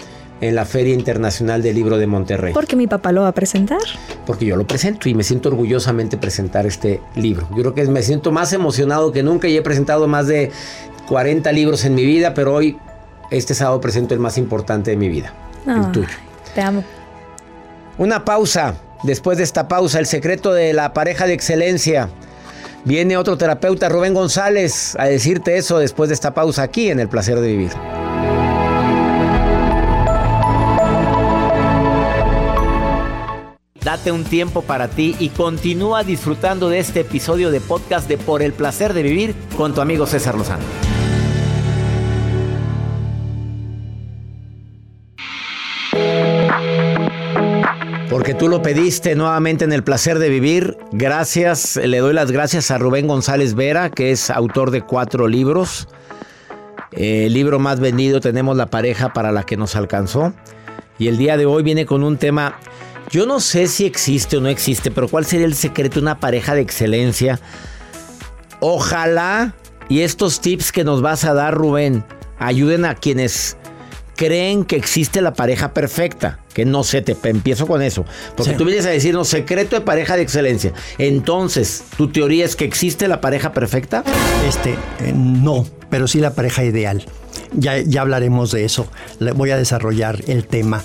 en 0.41 0.55
la 0.55 0.65
Feria 0.65 0.95
Internacional 0.95 1.61
del 1.61 1.75
Libro 1.75 1.99
de 1.99 2.07
Monterrey. 2.07 2.55
Porque 2.55 2.77
mi 2.77 2.87
papá 2.87 3.13
lo 3.13 3.21
va 3.21 3.29
a 3.29 3.33
presentar. 3.33 3.83
Porque 4.25 4.47
yo 4.47 4.57
lo 4.57 4.67
presento 4.67 5.07
y 5.11 5.13
me 5.13 5.23
siento 5.23 5.51
orgullosamente 5.51 6.17
presentar 6.17 6.65
este 6.65 7.03
libro. 7.15 7.47
Yo 7.51 7.57
creo 7.57 7.75
que 7.75 7.85
me 7.89 8.01
siento 8.01 8.33
más 8.33 8.55
emocionado 8.55 9.13
que 9.13 9.23
nunca 9.23 9.49
y 9.49 9.57
he 9.59 9.61
presentado 9.61 10.09
más 10.09 10.29
de 10.29 10.51
40 11.09 11.53
libros 11.53 11.85
en 11.85 11.95
mi 11.95 12.07
vida, 12.07 12.33
pero 12.33 12.55
hoy, 12.55 12.79
este 13.31 13.53
sábado, 13.53 13.83
presento 13.83 14.15
el 14.15 14.21
más 14.21 14.39
importante 14.39 14.93
de 14.93 14.97
mi 14.97 15.11
vida, 15.11 15.35
el 15.67 15.93
tuyo. 15.93 16.09
Te 16.55 16.63
amo. 16.63 16.83
Una 17.99 18.25
pausa. 18.25 18.77
Después 19.03 19.39
de 19.39 19.45
esta 19.45 19.69
pausa, 19.69 19.99
el 19.99 20.07
secreto 20.07 20.53
de 20.53 20.73
la 20.73 20.93
pareja 20.93 21.27
de 21.27 21.33
excelencia. 21.33 22.09
Viene 22.85 23.17
otro 23.17 23.37
terapeuta, 23.37 23.89
Rubén 23.89 24.15
González, 24.15 24.97
a 24.99 25.07
decirte 25.07 25.57
eso 25.57 25.79
después 25.79 26.09
de 26.09 26.15
esta 26.15 26.33
pausa 26.33 26.63
aquí 26.63 26.91
en 26.91 27.01
El 27.01 27.09
Placer 27.09 27.41
de 27.41 27.49
Vivir. 27.49 27.73
Date 33.83 34.13
un 34.13 34.25
tiempo 34.25 34.63
para 34.63 34.89
ti 34.89 35.17
y 35.19 35.31
continúa 35.31 36.05
disfrutando 36.05 36.69
de 36.69 36.79
este 36.79 37.01
episodio 37.01 37.51
de 37.51 37.61
podcast 37.61 38.09
de 38.09 38.17
Por 38.19 38.43
el 38.43 38.53
Placer 38.53 38.95
de 38.95 39.03
Vivir 39.03 39.35
con 39.57 39.75
tu 39.75 39.81
amigo 39.81 40.07
César 40.07 40.37
Lozano. 40.37 40.88
Porque 48.19 48.35
tú 48.35 48.49
lo 48.49 48.63
pediste 48.63 49.15
nuevamente 49.15 49.65
en 49.65 49.73
el 49.73 49.85
placer 49.85 50.19
de 50.19 50.29
vivir. 50.29 50.77
Gracias, 50.91 51.77
le 51.77 51.99
doy 51.99 52.13
las 52.13 52.33
gracias 52.33 52.73
a 52.73 52.77
Rubén 52.77 53.07
González 53.07 53.55
Vera, 53.55 53.91
que 53.91 54.11
es 54.11 54.29
autor 54.29 54.73
de 54.73 54.83
cuatro 54.83 55.29
libros. 55.29 55.87
Eh, 56.91 57.27
el 57.27 57.33
libro 57.33 57.61
más 57.61 57.79
vendido 57.79 58.19
tenemos 58.19 58.57
La 58.57 58.67
pareja 58.67 59.13
para 59.13 59.31
la 59.31 59.45
que 59.45 59.57
nos 59.57 59.77
alcanzó. 59.77 60.33
Y 60.99 61.07
el 61.07 61.17
día 61.17 61.37
de 61.37 61.47
hoy 61.47 61.63
viene 61.63 61.87
con 61.87 62.03
un 62.03 62.17
tema, 62.17 62.59
yo 63.09 63.25
no 63.25 63.39
sé 63.39 63.69
si 63.69 63.87
existe 63.87 64.39
o 64.39 64.41
no 64.41 64.49
existe, 64.49 64.91
pero 64.91 65.07
¿cuál 65.07 65.25
sería 65.25 65.47
el 65.47 65.55
secreto 65.55 66.01
de 66.01 66.03
una 66.03 66.19
pareja 66.19 66.57
de 66.57 66.63
excelencia? 66.63 67.39
Ojalá 68.59 69.55
y 69.89 70.01
estos 70.01 70.41
tips 70.41 70.73
que 70.73 70.83
nos 70.83 71.03
vas 71.03 71.25
a 71.25 71.35
dar, 71.35 71.55
Rubén, 71.55 72.05
ayuden 72.41 72.85
a 72.85 72.97
quienes 72.97 73.57
creen 74.19 74.65
que 74.65 74.75
existe 74.75 75.21
la 75.23 75.33
pareja 75.33 75.73
perfecta. 75.73 76.41
Que 76.53 76.65
no 76.65 76.83
sé, 76.83 77.03
te 77.03 77.17
empiezo 77.31 77.69
con 77.69 77.83
eso. 77.83 78.05
Porque 78.37 78.51
Sí. 78.53 78.59
tú 78.59 78.65
vienes 78.65 78.85
a 78.85 78.91
decirnos 78.91 79.29
secreto 79.29 79.77
de 79.77 79.83
pareja 79.83 80.17
de 80.17 80.23
excelencia. 80.23 80.73
Entonces, 80.99 81.85
¿tu 81.97 82.09
teoría 82.09 82.45
es 82.45 82.57
que 82.57 82.65
existe 82.65 83.07
la 83.07 83.21
pareja 83.21 83.53
perfecta? 83.53 84.03
Este, 84.49 84.73
eh, 84.73 85.13
no, 85.15 85.65
pero 85.89 86.09
sí 86.09 86.19
la 86.19 86.35
pareja 86.35 86.65
ideal. 86.65 87.05
Ya, 87.53 87.79
ya 87.79 88.01
hablaremos 88.01 88.51
de 88.51 88.65
eso. 88.65 88.89
Le 89.21 89.31
voy 89.33 89.51
a 89.53 89.57
desarrollar 89.57 90.21
el 90.27 90.45
tema. 90.47 90.83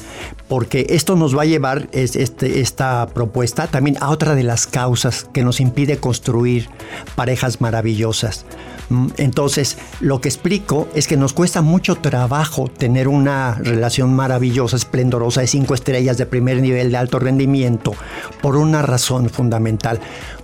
Porque 0.47 0.85
esto 0.89 1.15
nos 1.15 1.35
va 1.35 1.41
a 1.41 1.45
llevar, 1.45 1.89
es- 1.91 2.15
este, 2.15 2.61
esta 2.61 3.07
propuesta, 3.07 3.65
también 3.65 3.97
a 3.99 4.11
otra 4.11 4.35
de 4.35 4.43
las 4.43 4.67
causas 4.67 5.25
que 5.33 5.43
nos 5.43 5.59
impide 5.59 5.97
construir 5.97 6.69
parejas 7.15 7.59
maravillosas. 7.61 8.45
Mm, 8.89 9.07
Entonces, 9.17 9.77
lo 10.01 10.19
que 10.21 10.29
explico 10.29 10.87
es 10.93 11.07
que 11.07 11.17
nos 11.17 11.33
cuesta 11.33 11.61
mucho 11.61 11.95
trabajo 11.95 12.67
tener 12.67 13.07
una 13.07 13.55
relación 13.55 14.13
maravillosa, 14.13 14.75
esplendorosa, 14.75 15.41
de 15.41 15.47
cinco 15.47 15.73
estrellas, 15.73 16.17
de 16.17 16.25
primer 16.25 16.61
nivel, 16.61 16.91
de 16.91 16.97
alto 16.97 17.19
rendimiento, 17.19 17.93
por 18.41 18.55
una 18.57 18.81
razón 18.81 19.29
fundamental. 19.29 19.99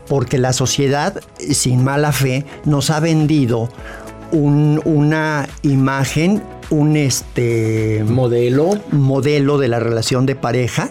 Porque 0.07 0.37
la 0.37 0.53
sociedad, 0.53 1.21
sin 1.37 1.83
mala 1.83 2.11
fe, 2.11 2.45
nos 2.65 2.89
ha 2.89 2.99
vendido 2.99 3.69
un- 4.31 4.81
una 4.85 5.47
imagen, 5.63 6.41
un 6.69 6.95
este 6.97 8.03
Modelo. 8.07 8.79
modelo 8.91 9.57
de 9.57 9.67
la 9.67 9.79
relación 9.79 10.25
de 10.25 10.35
pareja 10.35 10.89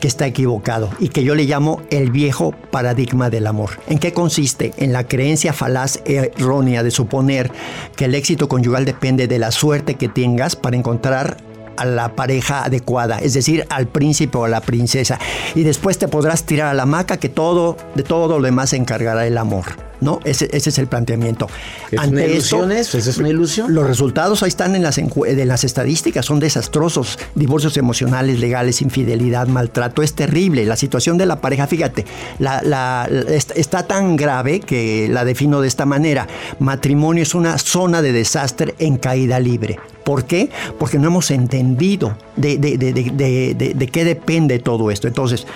que 0.00 0.08
está 0.08 0.26
equivocado 0.26 0.90
y 0.98 1.08
que 1.08 1.24
yo 1.24 1.34
le 1.34 1.44
llamo 1.44 1.82
el 1.90 2.10
viejo 2.10 2.52
paradigma 2.70 3.30
del 3.30 3.46
amor. 3.46 3.70
¿En 3.88 3.98
qué 3.98 4.12
consiste? 4.12 4.72
En 4.76 4.92
la 4.92 5.04
creencia 5.04 5.52
falaz 5.52 6.00
errónea 6.04 6.82
de 6.82 6.90
suponer 6.90 7.50
que 7.96 8.06
el 8.06 8.14
éxito 8.14 8.48
conyugal 8.48 8.84
depende 8.84 9.26
de 9.26 9.38
la 9.38 9.50
suerte 9.50 9.94
que 9.94 10.08
tengas 10.08 10.56
para 10.56 10.76
encontrar 10.76 11.38
a 11.76 11.84
la 11.84 12.14
pareja 12.14 12.64
adecuada, 12.64 13.18
es 13.18 13.34
decir, 13.34 13.66
al 13.68 13.86
príncipe 13.86 14.38
o 14.38 14.44
a 14.44 14.48
la 14.48 14.60
princesa. 14.60 15.18
Y 15.54 15.62
después 15.62 15.98
te 15.98 16.08
podrás 16.08 16.44
tirar 16.44 16.68
a 16.68 16.74
la 16.74 16.84
hamaca 16.84 17.18
que 17.18 17.28
todo, 17.28 17.76
de 17.94 18.02
todo 18.02 18.38
lo 18.38 18.44
demás 18.44 18.70
se 18.70 18.76
encargará 18.76 19.26
el 19.26 19.38
amor. 19.38 19.85
¿No? 20.00 20.20
Ese, 20.24 20.48
ese 20.52 20.70
es 20.70 20.78
el 20.78 20.86
planteamiento. 20.88 21.48
¿Es 21.90 21.98
una 22.06 22.24
ilusión 22.24 22.70
eso? 22.72 22.98
¿Eso 22.98 23.10
es 23.10 23.16
una 23.18 23.28
ilusión? 23.30 23.74
Los 23.74 23.86
resultados 23.86 24.42
ahí 24.42 24.48
están 24.48 24.74
en 24.76 24.82
las, 24.82 24.96
de 24.96 25.44
las 25.46 25.64
estadísticas, 25.64 26.26
son 26.26 26.38
desastrosos. 26.38 27.18
Divorcios 27.34 27.76
emocionales, 27.76 28.38
legales, 28.38 28.82
infidelidad, 28.82 29.46
maltrato, 29.48 30.02
es 30.02 30.12
terrible. 30.14 30.64
La 30.66 30.76
situación 30.76 31.16
de 31.18 31.26
la 31.26 31.40
pareja, 31.40 31.66
fíjate, 31.66 32.04
la- 32.38 32.62
la- 32.62 33.08
la- 33.10 33.20
est- 33.34 33.52
está 33.56 33.86
tan 33.86 34.16
grave 34.16 34.60
que 34.60 35.08
la 35.10 35.24
defino 35.24 35.60
de 35.60 35.68
esta 35.68 35.86
manera. 35.86 36.26
Matrimonio 36.58 37.22
es 37.22 37.34
una 37.34 37.56
zona 37.58 38.02
de 38.02 38.12
desastre 38.12 38.74
en 38.78 38.98
caída 38.98 39.40
libre. 39.40 39.78
¿Por 40.04 40.24
qué? 40.24 40.50
Porque 40.78 40.98
no 40.98 41.08
hemos 41.08 41.30
entendido 41.32 42.16
de 42.36 43.88
qué 43.92 44.04
depende 44.04 44.58
todo 44.60 44.90
esto. 44.90 45.08
Entonces, 45.08 45.46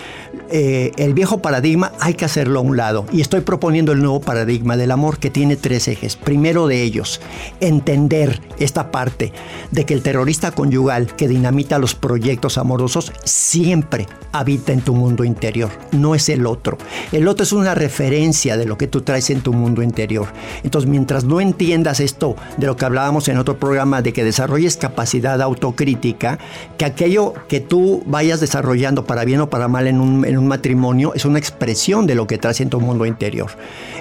eh, 0.51 0.93
el 0.97 1.15
viejo 1.15 1.39
paradigma 1.39 1.93
hay 2.01 2.15
que 2.15 2.25
hacerlo 2.25 2.61
a 2.61 2.63
un 2.63 2.77
lado. 2.77 3.07
Y 3.13 3.21
estoy 3.21 3.41
proponiendo 3.41 3.93
el 3.93 4.01
nuevo 4.01 4.21
paradigma 4.21 4.77
del 4.77 4.91
amor 4.91 5.19
que 5.19 5.31
tiene 5.31 5.57
tres 5.57 5.89
ejes. 5.89 6.17
Primero 6.17 6.67
de 6.67 6.83
ellos, 6.83 7.21
entender 7.61 8.41
esta 8.59 8.91
parte 8.91 9.33
de 9.71 9.85
que 9.85 9.95
el 9.95 10.03
terrorista 10.03 10.51
conyugal 10.53 11.15
que 11.15 11.29
dinamita 11.29 11.79
los 11.79 11.95
proyectos 11.95 12.59
amorosos 12.59 13.13
siempre 13.25 14.07
habita 14.33 14.73
en 14.73 14.81
tu 14.81 14.95
mundo 14.95 15.25
interior, 15.25 15.71
no 15.93 16.15
es 16.15 16.29
el 16.29 16.47
otro. 16.47 16.79
El 17.13 17.27
otro 17.29 17.45
es 17.45 17.53
una 17.53 17.75
referencia 17.75 18.57
de 18.57 18.67
lo 18.67 18.79
que 18.79 18.87
tú 18.87 19.03
traes 19.03 19.31
en 19.31 19.41
tu 19.41 19.53
mundo 19.53 19.83
interior. 19.83 20.29
Entonces, 20.63 20.89
mientras 20.89 21.25
no 21.25 21.41
entiendas 21.41 22.01
esto 22.01 22.37
de 22.57 22.67
lo 22.67 22.77
que 22.77 22.85
hablábamos 22.85 23.29
en 23.29 23.39
otro 23.39 23.59
programa, 23.59 24.03
de 24.03 24.13
que 24.13 24.25
desarrolles 24.25 24.77
capacidad 24.77 25.41
autocrítica, 25.43 26.39
que 26.79 26.85
aquello 26.85 27.35
que 27.49 27.61
tú 27.61 28.03
vayas 28.07 28.41
desarrollando 28.41 29.05
para 29.05 29.25
bien 29.25 29.41
o 29.41 29.51
para 29.51 29.69
mal 29.69 29.87
en 29.87 30.01
un, 30.01 30.20
en 30.25 30.39
un 30.39 30.47
matrimonio 30.47 31.13
es 31.15 31.25
una 31.25 31.39
expresión 31.39 32.07
de 32.07 32.15
lo 32.15 32.27
que 32.27 32.39
traes 32.39 32.61
en 32.61 32.71
tu 32.71 32.81
mundo 32.81 33.07
interior. 33.07 33.51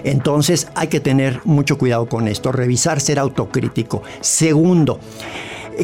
Entonces, 0.03 0.67
hay 0.75 0.87
que 0.87 0.99
tener 0.99 1.41
mucho 1.45 1.77
cuidado 1.77 2.07
con 2.07 2.27
esto, 2.27 2.51
revisar, 2.51 2.99
ser 2.99 3.19
autocrítico. 3.19 4.03
Segundo, 4.21 4.99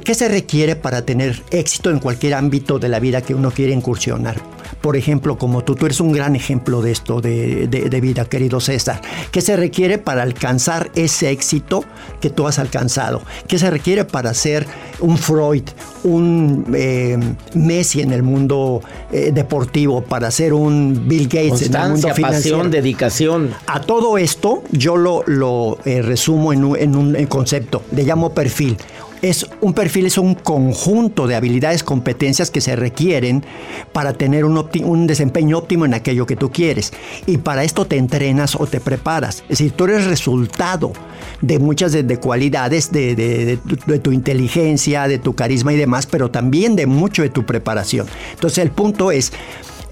¿Qué 0.03 0.13
se 0.13 0.27
requiere 0.27 0.75
para 0.75 1.03
tener 1.03 1.41
éxito 1.51 1.89
en 1.89 1.99
cualquier 1.99 2.33
ámbito 2.33 2.79
de 2.79 2.89
la 2.89 2.99
vida 2.99 3.21
que 3.21 3.33
uno 3.33 3.49
quiere 3.49 3.71
incursionar? 3.71 4.54
Por 4.85 4.97
ejemplo, 4.97 5.35
como 5.39 5.63
tú, 5.63 5.73
tú 5.73 5.87
eres 5.87 5.99
un 5.99 6.11
gran 6.11 6.35
ejemplo 6.35 6.79
de 6.83 6.91
esto 6.91 7.19
de, 7.19 7.65
de- 7.67 7.89
de 7.89 8.01
vida, 8.01 8.25
querido 8.25 8.59
César. 8.59 9.01
¿Qué 9.31 9.41
se 9.41 9.55
requiere 9.55 9.97
para 9.97 10.21
alcanzar 10.21 10.91
ese 10.93 11.31
éxito 11.31 11.83
que 12.21 12.29
tú 12.29 12.45
has 12.47 12.59
alcanzado? 12.59 13.23
¿Qué 13.47 13.57
se 13.57 13.71
requiere 13.71 14.05
para 14.05 14.31
ser 14.35 14.67
un 14.99 15.17
Freud, 15.17 15.63
un 16.03 16.67
eh, 16.75 17.17
Messi 17.55 18.01
en 18.01 18.11
el 18.13 18.21
mundo 18.21 18.81
eh, 19.11 19.31
deportivo, 19.33 20.03
para 20.03 20.29
ser 20.29 20.53
un 20.53 21.05
Bill 21.07 21.23
Gates 21.29 21.63
en 21.63 21.75
el 21.75 21.89
mundo 21.89 22.13
financiero? 22.13 22.57
pasión, 22.57 22.69
dedicación. 22.71 23.49
A 23.65 23.81
todo 23.81 24.19
esto 24.19 24.61
yo 24.71 24.97
lo, 24.97 25.23
lo, 25.25 25.79
eh, 25.85 26.03
resumo 26.03 26.53
en 26.53 26.63
un, 26.63 26.77
en 26.77 26.95
un- 26.95 27.15
en 27.15 27.25
concepto, 27.25 27.81
le 27.91 28.03
llamo 28.03 28.35
perfil. 28.35 28.77
Es 29.21 29.47
un 29.61 29.73
perfil 29.73 30.05
es 30.05 30.17
un 30.17 30.35
conjunto 30.35 31.25
de 31.25 31.35
habilidades, 31.35 31.83
competencias 31.83 32.51
que 32.51 32.61
se 32.61 32.75
requieren 32.75 33.43
para 33.91 34.13
tener 34.13 34.45
un, 34.45 35.07
desempeño 35.07 35.57
óptimo 35.57 35.85
en 35.85 35.93
aquello 35.93 36.25
que 36.25 36.35
tú 36.35 36.51
quieres. 36.51 36.93
Y 37.25 37.37
para 37.37 37.63
esto 37.63 37.85
te 37.85 37.97
entrenas 37.97 38.55
o 38.55 38.67
te 38.67 38.79
preparas. 38.79 39.37
Es 39.43 39.57
decir, 39.59 39.71
tú 39.71 39.85
eres 39.85 40.05
resultado 40.05 40.93
de 41.41 41.57
muchas 41.59 41.91
de, 41.91 42.03
de 42.03 42.17
cualidades 42.19 42.91
de, 42.91 43.15
de- 43.15 43.45
de 43.45 43.57
tu, 43.57 43.75
de 43.91 43.99
tu 43.99 44.11
inteligencia, 44.11 45.07
de 45.07 45.17
tu 45.17 45.33
carisma 45.33 45.73
y 45.73 45.77
demás, 45.77 46.05
pero 46.05 46.29
también 46.29 46.75
de 46.75 46.85
mucho 46.85 47.21
de 47.23 47.29
tu 47.29 47.45
preparación. 47.45 48.07
Entonces 48.33 48.59
el 48.59 48.69
punto 48.71 49.11
es, 49.11 49.31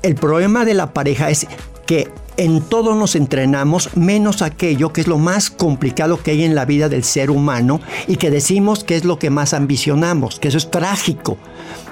el 0.04 0.16
problema 0.16 0.64
de 0.66 0.74
la 0.76 0.94
pareja 0.94 1.30
es 1.30 1.48
que 1.86 2.08
en 2.38 2.62
todo 2.62 2.96
nos 2.96 3.16
entrenamos 3.16 3.96
menos 3.96 4.42
aquello 4.42 4.94
que 4.94 5.02
es 5.02 5.08
lo 5.08 5.18
más 5.18 5.50
complicado 5.50 6.22
que 6.22 6.32
hay 6.32 6.44
en 6.44 6.56
la 6.56 6.66
vida 6.66 6.90
del 6.90 7.04
ser 7.04 7.30
humano 7.30 7.80
y 8.08 8.18
que 8.18 8.32
decimos 8.32 8.84
que 8.84 8.96
es 8.96 9.06
lo 9.06 9.20
que 9.20 9.30
más 9.30 9.54
ambicionamos, 9.54 10.40
que 10.40 10.48
eso 10.48 10.58
es 10.58 10.72
trágico. 10.72 11.38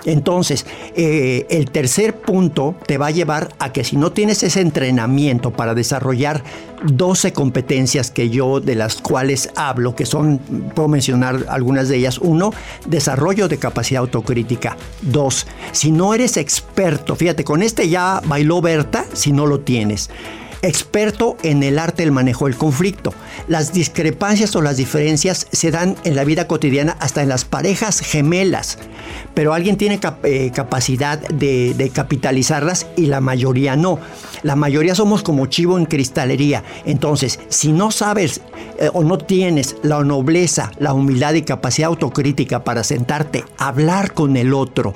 Entonces, 0.05 0.65
eh, 0.95 1.45
el 1.49 1.69
tercer 1.69 2.15
punto 2.15 2.75
te 2.87 2.97
va 2.97 3.07
a 3.07 3.11
llevar 3.11 3.53
a 3.59 3.71
que 3.71 3.83
si 3.83 3.97
no 3.97 4.11
tienes 4.11 4.41
ese 4.41 4.61
entrenamiento 4.61 5.51
para 5.51 5.75
desarrollar 5.75 6.43
12 6.83 7.33
competencias 7.33 8.09
que 8.09 8.29
yo 8.29 8.59
de 8.59 8.73
las 8.73 8.95
cuales 8.95 9.51
hablo, 9.55 9.95
que 9.95 10.07
son, 10.07 10.39
puedo 10.73 10.87
mencionar 10.87 11.45
algunas 11.49 11.87
de 11.87 11.97
ellas. 11.97 12.17
Uno, 12.17 12.51
desarrollo 12.87 13.47
de 13.47 13.57
capacidad 13.57 14.01
autocrítica. 14.01 14.75
Dos, 15.01 15.45
si 15.71 15.91
no 15.91 16.15
eres 16.15 16.37
experto, 16.37 17.15
fíjate, 17.15 17.43
con 17.43 17.61
este 17.61 17.87
ya 17.87 18.21
bailó 18.25 18.61
Berta 18.61 19.05
si 19.13 19.31
no 19.31 19.45
lo 19.45 19.59
tienes 19.59 20.09
experto 20.61 21.37
en 21.43 21.63
el 21.63 21.79
arte 21.79 22.03
del 22.03 22.11
manejo 22.11 22.45
del 22.45 22.55
conflicto. 22.55 23.13
Las 23.47 23.73
discrepancias 23.73 24.55
o 24.55 24.61
las 24.61 24.77
diferencias 24.77 25.47
se 25.51 25.71
dan 25.71 25.95
en 26.03 26.15
la 26.15 26.23
vida 26.23 26.47
cotidiana 26.47 26.95
hasta 26.99 27.21
en 27.21 27.29
las 27.29 27.45
parejas 27.45 27.99
gemelas, 27.99 28.77
pero 29.33 29.53
alguien 29.53 29.77
tiene 29.77 29.99
eh, 30.23 30.51
capacidad 30.53 31.19
de, 31.19 31.73
de 31.73 31.89
capitalizarlas 31.89 32.87
y 32.95 33.07
la 33.07 33.21
mayoría 33.21 33.75
no. 33.75 33.99
La 34.43 34.55
mayoría 34.55 34.95
somos 34.95 35.23
como 35.23 35.45
chivo 35.45 35.77
en 35.77 35.85
cristalería. 35.85 36.63
Entonces, 36.85 37.39
si 37.49 37.71
no 37.71 37.91
sabes 37.91 38.41
eh, 38.79 38.89
o 38.93 39.03
no 39.03 39.17
tienes 39.17 39.75
la 39.83 40.03
nobleza, 40.03 40.71
la 40.79 40.93
humildad 40.93 41.33
y 41.33 41.43
capacidad 41.43 41.89
autocrítica 41.89 42.63
para 42.63 42.83
sentarte, 42.83 43.43
a 43.57 43.67
hablar 43.67 44.13
con 44.13 44.37
el 44.37 44.53
otro, 44.53 44.93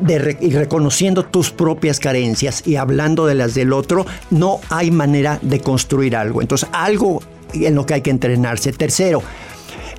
de 0.00 0.36
y 0.40 0.50
reconociendo 0.50 1.24
tus 1.24 1.50
propias 1.50 2.00
carencias 2.00 2.66
y 2.66 2.76
hablando 2.76 3.26
de 3.26 3.34
las 3.34 3.54
del 3.54 3.72
otro, 3.72 4.06
no 4.30 4.60
hay 4.68 4.90
manera 4.90 5.38
de 5.42 5.60
construir 5.60 6.16
algo. 6.16 6.42
Entonces, 6.42 6.68
algo 6.72 7.22
en 7.52 7.74
lo 7.74 7.86
que 7.86 7.94
hay 7.94 8.00
que 8.02 8.10
entrenarse. 8.10 8.72
Tercero, 8.72 9.22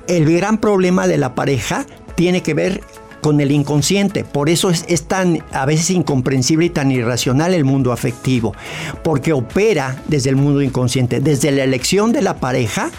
el 0.06 0.32
gran 0.32 0.58
problema 0.58 1.06
de 1.06 1.18
la 1.18 1.34
pareja 1.34 1.86
tiene 2.14 2.42
que 2.42 2.54
ver 2.54 2.82
con 3.20 3.40
el 3.40 3.52
inconsciente. 3.52 4.24
Por 4.24 4.48
eso 4.48 4.68
es, 4.68 4.84
es 4.88 5.04
tan 5.04 5.44
a 5.52 5.64
veces 5.64 5.90
incomprensible 5.90 6.66
y 6.66 6.70
tan 6.70 6.90
irracional 6.90 7.54
el 7.54 7.64
mundo 7.64 7.92
afectivo, 7.92 8.54
porque 9.04 9.32
opera 9.32 10.02
desde 10.08 10.30
el 10.30 10.36
mundo 10.36 10.60
inconsciente, 10.60 11.20
desde 11.20 11.52
la 11.52 11.62
elección 11.62 12.12
de 12.12 12.22
la 12.22 12.36
pareja 12.36 12.90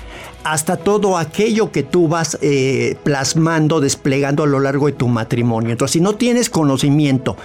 hasta 0.43 0.77
todo 0.77 1.17
aquello 1.17 1.71
que 1.71 1.83
tú 1.83 2.07
vas 2.07 2.37
eh, 2.41 2.97
plasmando, 3.03 3.79
desplegando 3.79 4.43
a 4.43 4.47
lo 4.47 4.59
largo 4.59 4.87
de 4.87 4.93
tu 4.93 5.07
matrimonio. 5.07 5.71
Entonces, 5.71 5.93
si 5.93 6.01
no 6.01 6.15
tienes 6.15 6.49
conocimiento 6.49 7.37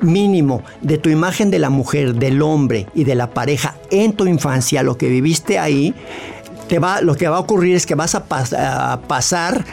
mínimo 0.00 0.62
de 0.80 0.98
tu 0.98 1.10
imagen 1.10 1.50
de 1.50 1.58
la 1.58 1.70
mujer, 1.70 2.14
del 2.14 2.42
hombre 2.42 2.86
y 2.94 3.04
de 3.04 3.14
la 3.14 3.30
pareja 3.30 3.76
en 3.90 4.12
tu 4.14 4.26
infancia, 4.26 4.82
lo 4.82 4.96
que 4.96 5.08
viviste 5.08 5.58
ahí, 5.58 5.94
te 6.68 6.78
va, 6.78 7.00
lo 7.00 7.14
que 7.14 7.28
va 7.28 7.36
a 7.36 7.40
ocurrir 7.40 7.76
es 7.76 7.86
que 7.86 7.94
vas 7.94 8.14
a, 8.14 8.28
pas- 8.28 8.56
a 8.56 9.00
pasar 9.02 9.64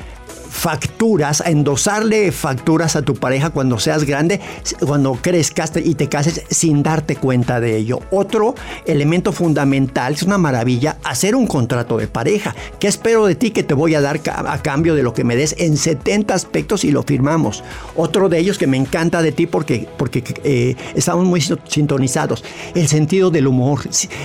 facturas, 0.58 1.44
endosarle 1.46 2.32
facturas 2.32 2.96
a 2.96 3.04
tu 3.04 3.14
pareja 3.14 3.52
cuando 3.52 3.78
seas 3.78 4.06
grande, 4.06 4.42
cuando 4.86 5.14
crezcas 5.14 5.72
y 5.76 5.94
te 5.94 6.10
cases 6.10 6.42
sin 6.50 6.82
darte 6.82 7.16
cuenta 7.16 7.60
de 7.60 7.78
ello. 7.78 8.00
Otro 8.10 8.56
elemento 8.86 9.32
fundamental, 9.32 10.16
es 10.16 10.24
una 10.24 10.40
maravilla, 10.40 10.98
hacer 11.04 11.36
un 11.36 11.46
contrato 11.46 11.98
de 11.98 12.08
pareja. 12.08 12.56
¿Qué 12.80 12.88
espero 12.88 13.28
de 13.28 13.36
ti 13.36 13.52
que 13.52 13.62
te 13.62 13.76
voy 13.76 13.94
a 13.94 14.02
dar 14.02 14.20
a 14.26 14.62
cambio 14.64 14.96
de 14.96 15.04
lo 15.04 15.14
que 15.14 15.24
me 15.24 15.36
des 15.36 15.56
en 15.60 15.78
70 15.78 16.34
aspectos 16.34 16.84
y 16.84 16.92
lo 16.92 17.04
firmamos? 17.04 17.64
Otro 17.96 18.28
de 18.28 18.40
ellos 18.40 18.58
que 18.58 18.66
me 18.66 18.78
encanta 18.78 19.22
de 19.22 19.32
ti 19.32 19.46
porque, 19.46 19.88
porque 19.98 20.24
eh, 20.44 20.76
estamos 20.96 21.26
muy 21.26 21.42
sintonizados, 21.68 22.44
el 22.74 22.88
sentido 22.88 23.30
del 23.30 23.46
humor. 23.46 23.82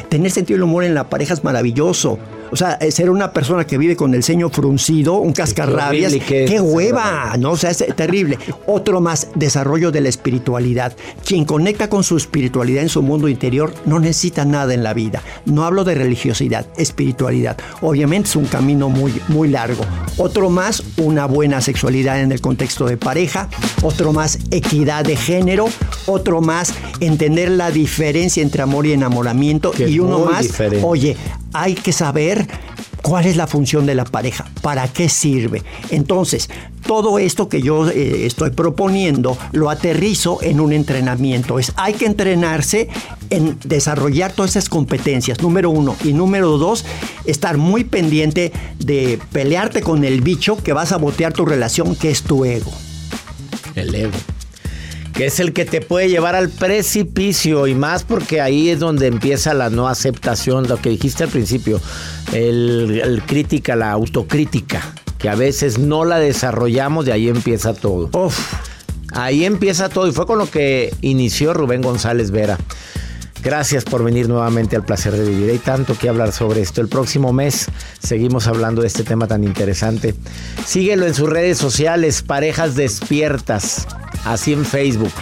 Tener 0.09 0.31
sentido 0.31 0.57
del 0.57 0.64
humor 0.64 0.85
en 0.85 0.95
la 0.95 1.11
pareja 1.11 1.35
es 1.35 1.45
maravilloso. 1.45 2.18
O 2.52 2.56
sea, 2.56 2.74
eh, 2.74 2.90
ser 2.92 3.08
una 3.08 3.32
persona 3.32 3.66
que 3.66 3.78
vive 3.78 3.96
con 3.96 4.14
el 4.14 4.22
ceño 4.22 4.50
fruncido, 4.50 5.14
un 5.14 5.32
cascarrabias, 5.32 6.12
qué, 6.26 6.60
hueva, 6.60 7.34
¿no? 7.38 7.52
O 7.52 7.56
sea, 7.56 7.70
es 7.70 7.78
terrible. 7.96 8.38
Otro 8.66 9.00
más, 9.00 9.28
desarrollo 9.34 9.90
de 9.90 10.02
la 10.02 10.10
espiritualidad. 10.10 10.94
Quien 11.24 11.46
conecta 11.46 11.88
con 11.88 12.04
su 12.04 12.18
espiritualidad 12.18 12.82
en 12.82 12.90
su 12.90 13.02
mundo 13.02 13.28
interior 13.28 13.72
no 13.86 13.98
necesita 14.00 14.44
nada 14.44 14.74
en 14.74 14.82
la 14.82 14.92
vida. 14.92 15.22
No 15.46 15.64
hablo 15.64 15.82
de 15.84 15.94
religiosidad, 15.94 16.66
espiritualidad. 16.76 17.56
Obviamente 17.80 18.28
es 18.28 18.36
un 18.36 18.44
camino 18.44 18.90
muy, 18.90 19.14
muy 19.28 19.48
largo. 19.48 19.84
Otro 20.18 20.50
más, 20.50 20.82
una 20.98 21.24
buena 21.24 21.62
sexualidad 21.62 22.20
en 22.20 22.32
el 22.32 22.42
contexto 22.42 22.84
de 22.84 22.98
pareja. 22.98 23.48
Otro 23.80 24.12
más, 24.12 24.38
equidad 24.50 25.06
de 25.06 25.16
género. 25.16 25.68
Otro 26.04 26.42
más, 26.42 26.74
entender 27.00 27.50
la 27.50 27.70
diferencia 27.70 28.42
entre 28.42 28.60
amor 28.60 28.86
y 28.86 28.92
enamoramiento. 28.92 29.72
y 29.78 29.98
uno 30.00 30.26
más, 30.26 30.48
oye, 30.82 31.16
hay 31.52 31.74
que 31.74 31.92
saber 31.92 32.46
cuál 33.02 33.26
es 33.26 33.36
la 33.36 33.46
función 33.46 33.84
de 33.84 33.94
la 33.94 34.04
pareja, 34.04 34.46
para 34.62 34.88
qué 34.88 35.08
sirve. 35.08 35.62
Entonces, 35.90 36.48
todo 36.86 37.18
esto 37.18 37.48
que 37.48 37.60
yo 37.60 37.88
eh, 37.88 38.26
estoy 38.26 38.50
proponiendo 38.50 39.36
lo 39.52 39.70
aterrizo 39.70 40.38
en 40.42 40.60
un 40.60 40.72
entrenamiento. 40.72 41.58
Es, 41.58 41.72
hay 41.76 41.94
que 41.94 42.06
entrenarse 42.06 42.88
en 43.30 43.58
desarrollar 43.64 44.32
todas 44.32 44.52
esas 44.52 44.68
competencias, 44.68 45.40
número 45.42 45.70
uno. 45.70 45.96
Y 46.04 46.12
número 46.12 46.58
dos, 46.58 46.84
estar 47.24 47.58
muy 47.58 47.84
pendiente 47.84 48.52
de 48.78 49.18
pelearte 49.32 49.82
con 49.82 50.04
el 50.04 50.20
bicho 50.20 50.56
que 50.56 50.72
va 50.72 50.82
a 50.82 50.86
sabotear 50.86 51.32
tu 51.32 51.44
relación, 51.44 51.96
que 51.96 52.10
es 52.10 52.22
tu 52.22 52.44
ego. 52.44 52.72
El 53.74 53.94
ego 53.94 54.12
que 55.12 55.27
es 55.27 55.40
el 55.40 55.53
que 55.53 55.64
te 55.64 55.81
puede 55.81 56.09
llevar 56.09 56.35
al 56.35 56.48
precipicio 56.48 57.66
y 57.66 57.75
más 57.75 58.03
porque 58.03 58.40
ahí 58.40 58.70
es 58.70 58.79
donde 58.79 59.07
empieza 59.07 59.55
la 59.55 59.70
no 59.70 59.88
aceptación, 59.88 60.68
lo 60.68 60.79
que 60.79 60.90
dijiste 60.90 61.25
al 61.25 61.31
principio, 61.31 61.81
el, 62.33 63.22
crítica, 63.27 63.77
la 63.77 63.92
autocrítica, 63.92 64.94
que 65.18 65.29
a 65.29 65.35
veces 65.35 65.79
no 65.79 66.05
la 66.05 66.18
desarrollamos 66.18 67.07
y 67.07 67.11
ahí 67.11 67.29
empieza 67.29 67.75
todo. 67.75 68.11
ahí 69.12 69.44
empieza 69.44 69.88
todo 69.88 70.09
y 70.09 70.12
fue 70.12 70.27
con 70.27 70.38
lo 70.38 70.51
que 70.51 70.94
inició 71.03 71.53
Rubén 71.53 71.83
González 71.83 72.31
Vera. 72.31 72.59
Gracias 73.42 73.83
por 73.83 74.05
venir 74.05 74.29
nuevamente 74.29 74.77
al 74.77 74.85
placer 74.85 75.14
de 75.14 75.29
vivir. 75.29 75.51
Hay 75.51 75.59
tanto 75.59 75.98
que 75.98 76.09
hablar 76.09 76.31
sobre 76.31 76.61
esto. 76.61 76.81
El 76.81 76.87
próximo 76.87 77.33
mes 77.33 77.66
seguimos 77.98 78.46
hablando 78.46 78.83
de 78.83 78.87
este 78.87 79.03
tema 79.03 79.27
tan 79.27 79.42
interesante. 79.42 80.14
Síguelo 80.64 81.07
en 81.07 81.14
sus 81.14 81.29
redes 81.29 81.59
sociales, 81.59 82.22
Parejas 82.22 82.77
Despiertas 82.77 83.88
así 84.24 84.52
en 84.52 84.64
Facebook. 84.64 85.12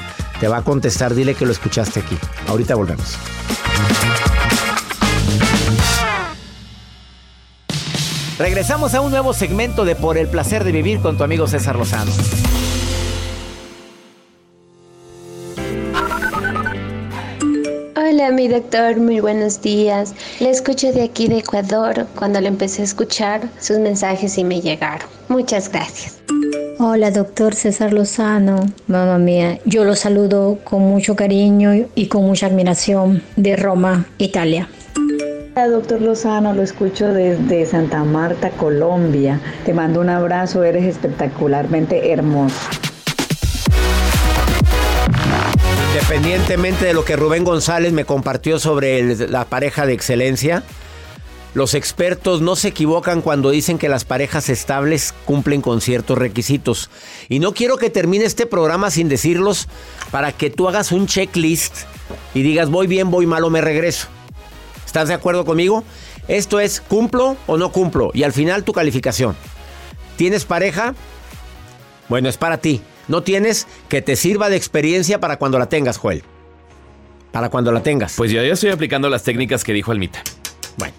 Te 0.40 0.48
va 0.48 0.58
a 0.58 0.62
contestar, 0.62 1.14
dile 1.14 1.34
que 1.34 1.44
lo 1.46 1.52
escuchaste 1.52 2.00
aquí. 2.00 2.16
Ahorita 2.48 2.74
volvemos. 2.74 3.16
Regresamos 8.38 8.94
a 8.94 9.02
un 9.02 9.10
nuevo 9.10 9.34
segmento 9.34 9.84
de 9.84 9.94
Por 9.94 10.16
el 10.16 10.26
placer 10.26 10.64
de 10.64 10.72
vivir 10.72 11.00
con 11.00 11.18
tu 11.18 11.24
amigo 11.24 11.46
César 11.46 11.76
Lozano. 11.76 12.10
Hola, 17.96 18.30
mi 18.30 18.48
doctor, 18.48 18.96
muy 18.96 19.20
buenos 19.20 19.60
días. 19.60 20.14
Le 20.40 20.48
escuché 20.48 20.90
de 20.92 21.02
aquí 21.02 21.28
de 21.28 21.40
Ecuador. 21.40 22.06
Cuando 22.16 22.40
le 22.40 22.48
empecé 22.48 22.80
a 22.80 22.86
escuchar, 22.86 23.46
sus 23.60 23.78
mensajes 23.78 24.38
y 24.38 24.44
me 24.44 24.62
llegaron. 24.62 25.06
Muchas 25.28 25.70
gracias. 25.70 26.16
Hola, 26.82 27.10
doctor 27.10 27.54
César 27.54 27.92
Lozano. 27.92 28.72
Mamá 28.86 29.18
mía, 29.18 29.58
yo 29.66 29.84
lo 29.84 29.94
saludo 29.94 30.60
con 30.64 30.80
mucho 30.80 31.14
cariño 31.14 31.72
y 31.94 32.06
con 32.06 32.24
mucha 32.24 32.46
admiración 32.46 33.22
de 33.36 33.54
Roma, 33.56 34.06
Italia. 34.16 34.66
Hola, 35.54 35.68
doctor 35.68 36.00
Lozano, 36.00 36.54
lo 36.54 36.62
escucho 36.62 37.08
desde 37.08 37.66
Santa 37.66 38.02
Marta, 38.02 38.48
Colombia. 38.48 39.38
Te 39.66 39.74
mando 39.74 40.00
un 40.00 40.08
abrazo, 40.08 40.64
eres 40.64 40.86
espectacularmente 40.86 42.12
hermoso. 42.12 42.56
Independientemente 45.92 46.86
de 46.86 46.94
lo 46.94 47.04
que 47.04 47.14
Rubén 47.16 47.44
González 47.44 47.92
me 47.92 48.06
compartió 48.06 48.58
sobre 48.58 49.28
la 49.28 49.44
pareja 49.44 49.84
de 49.84 49.92
excelencia, 49.92 50.62
los 51.52 51.74
expertos 51.74 52.40
no 52.40 52.54
se 52.54 52.68
equivocan 52.68 53.22
cuando 53.22 53.50
dicen 53.50 53.78
que 53.78 53.88
las 53.88 54.04
parejas 54.04 54.48
estables 54.48 55.14
cumplen 55.24 55.62
con 55.62 55.80
ciertos 55.80 56.16
requisitos. 56.16 56.90
Y 57.28 57.40
no 57.40 57.54
quiero 57.54 57.76
que 57.76 57.90
termine 57.90 58.24
este 58.24 58.46
programa 58.46 58.90
sin 58.90 59.08
decirlos 59.08 59.66
para 60.10 60.32
que 60.32 60.50
tú 60.50 60.68
hagas 60.68 60.92
un 60.92 61.06
checklist 61.06 61.74
y 62.34 62.42
digas 62.42 62.70
voy 62.70 62.86
bien, 62.86 63.10
voy 63.10 63.26
mal 63.26 63.42
o 63.44 63.50
me 63.50 63.60
regreso. 63.60 64.06
¿Estás 64.86 65.08
de 65.08 65.14
acuerdo 65.14 65.44
conmigo? 65.44 65.84
Esto 66.28 66.60
es 66.60 66.80
cumplo 66.80 67.36
o 67.46 67.56
no 67.56 67.72
cumplo 67.72 68.10
y 68.14 68.22
al 68.22 68.32
final 68.32 68.62
tu 68.62 68.72
calificación. 68.72 69.34
¿Tienes 70.16 70.44
pareja? 70.44 70.94
Bueno, 72.08 72.28
es 72.28 72.36
para 72.36 72.58
ti. 72.58 72.82
No 73.08 73.22
tienes 73.22 73.66
que 73.88 74.02
te 74.02 74.14
sirva 74.14 74.50
de 74.50 74.56
experiencia 74.56 75.18
para 75.18 75.36
cuando 75.36 75.58
la 75.58 75.68
tengas, 75.68 75.96
Joel. 75.96 76.22
Para 77.32 77.48
cuando 77.48 77.72
la 77.72 77.82
tengas. 77.82 78.14
Pues 78.16 78.30
yo 78.30 78.42
ya 78.42 78.52
estoy 78.52 78.70
aplicando 78.70 79.08
las 79.08 79.24
técnicas 79.24 79.64
que 79.64 79.72
dijo 79.72 79.90
Almita. 79.90 80.22
Bueno. 80.76 80.94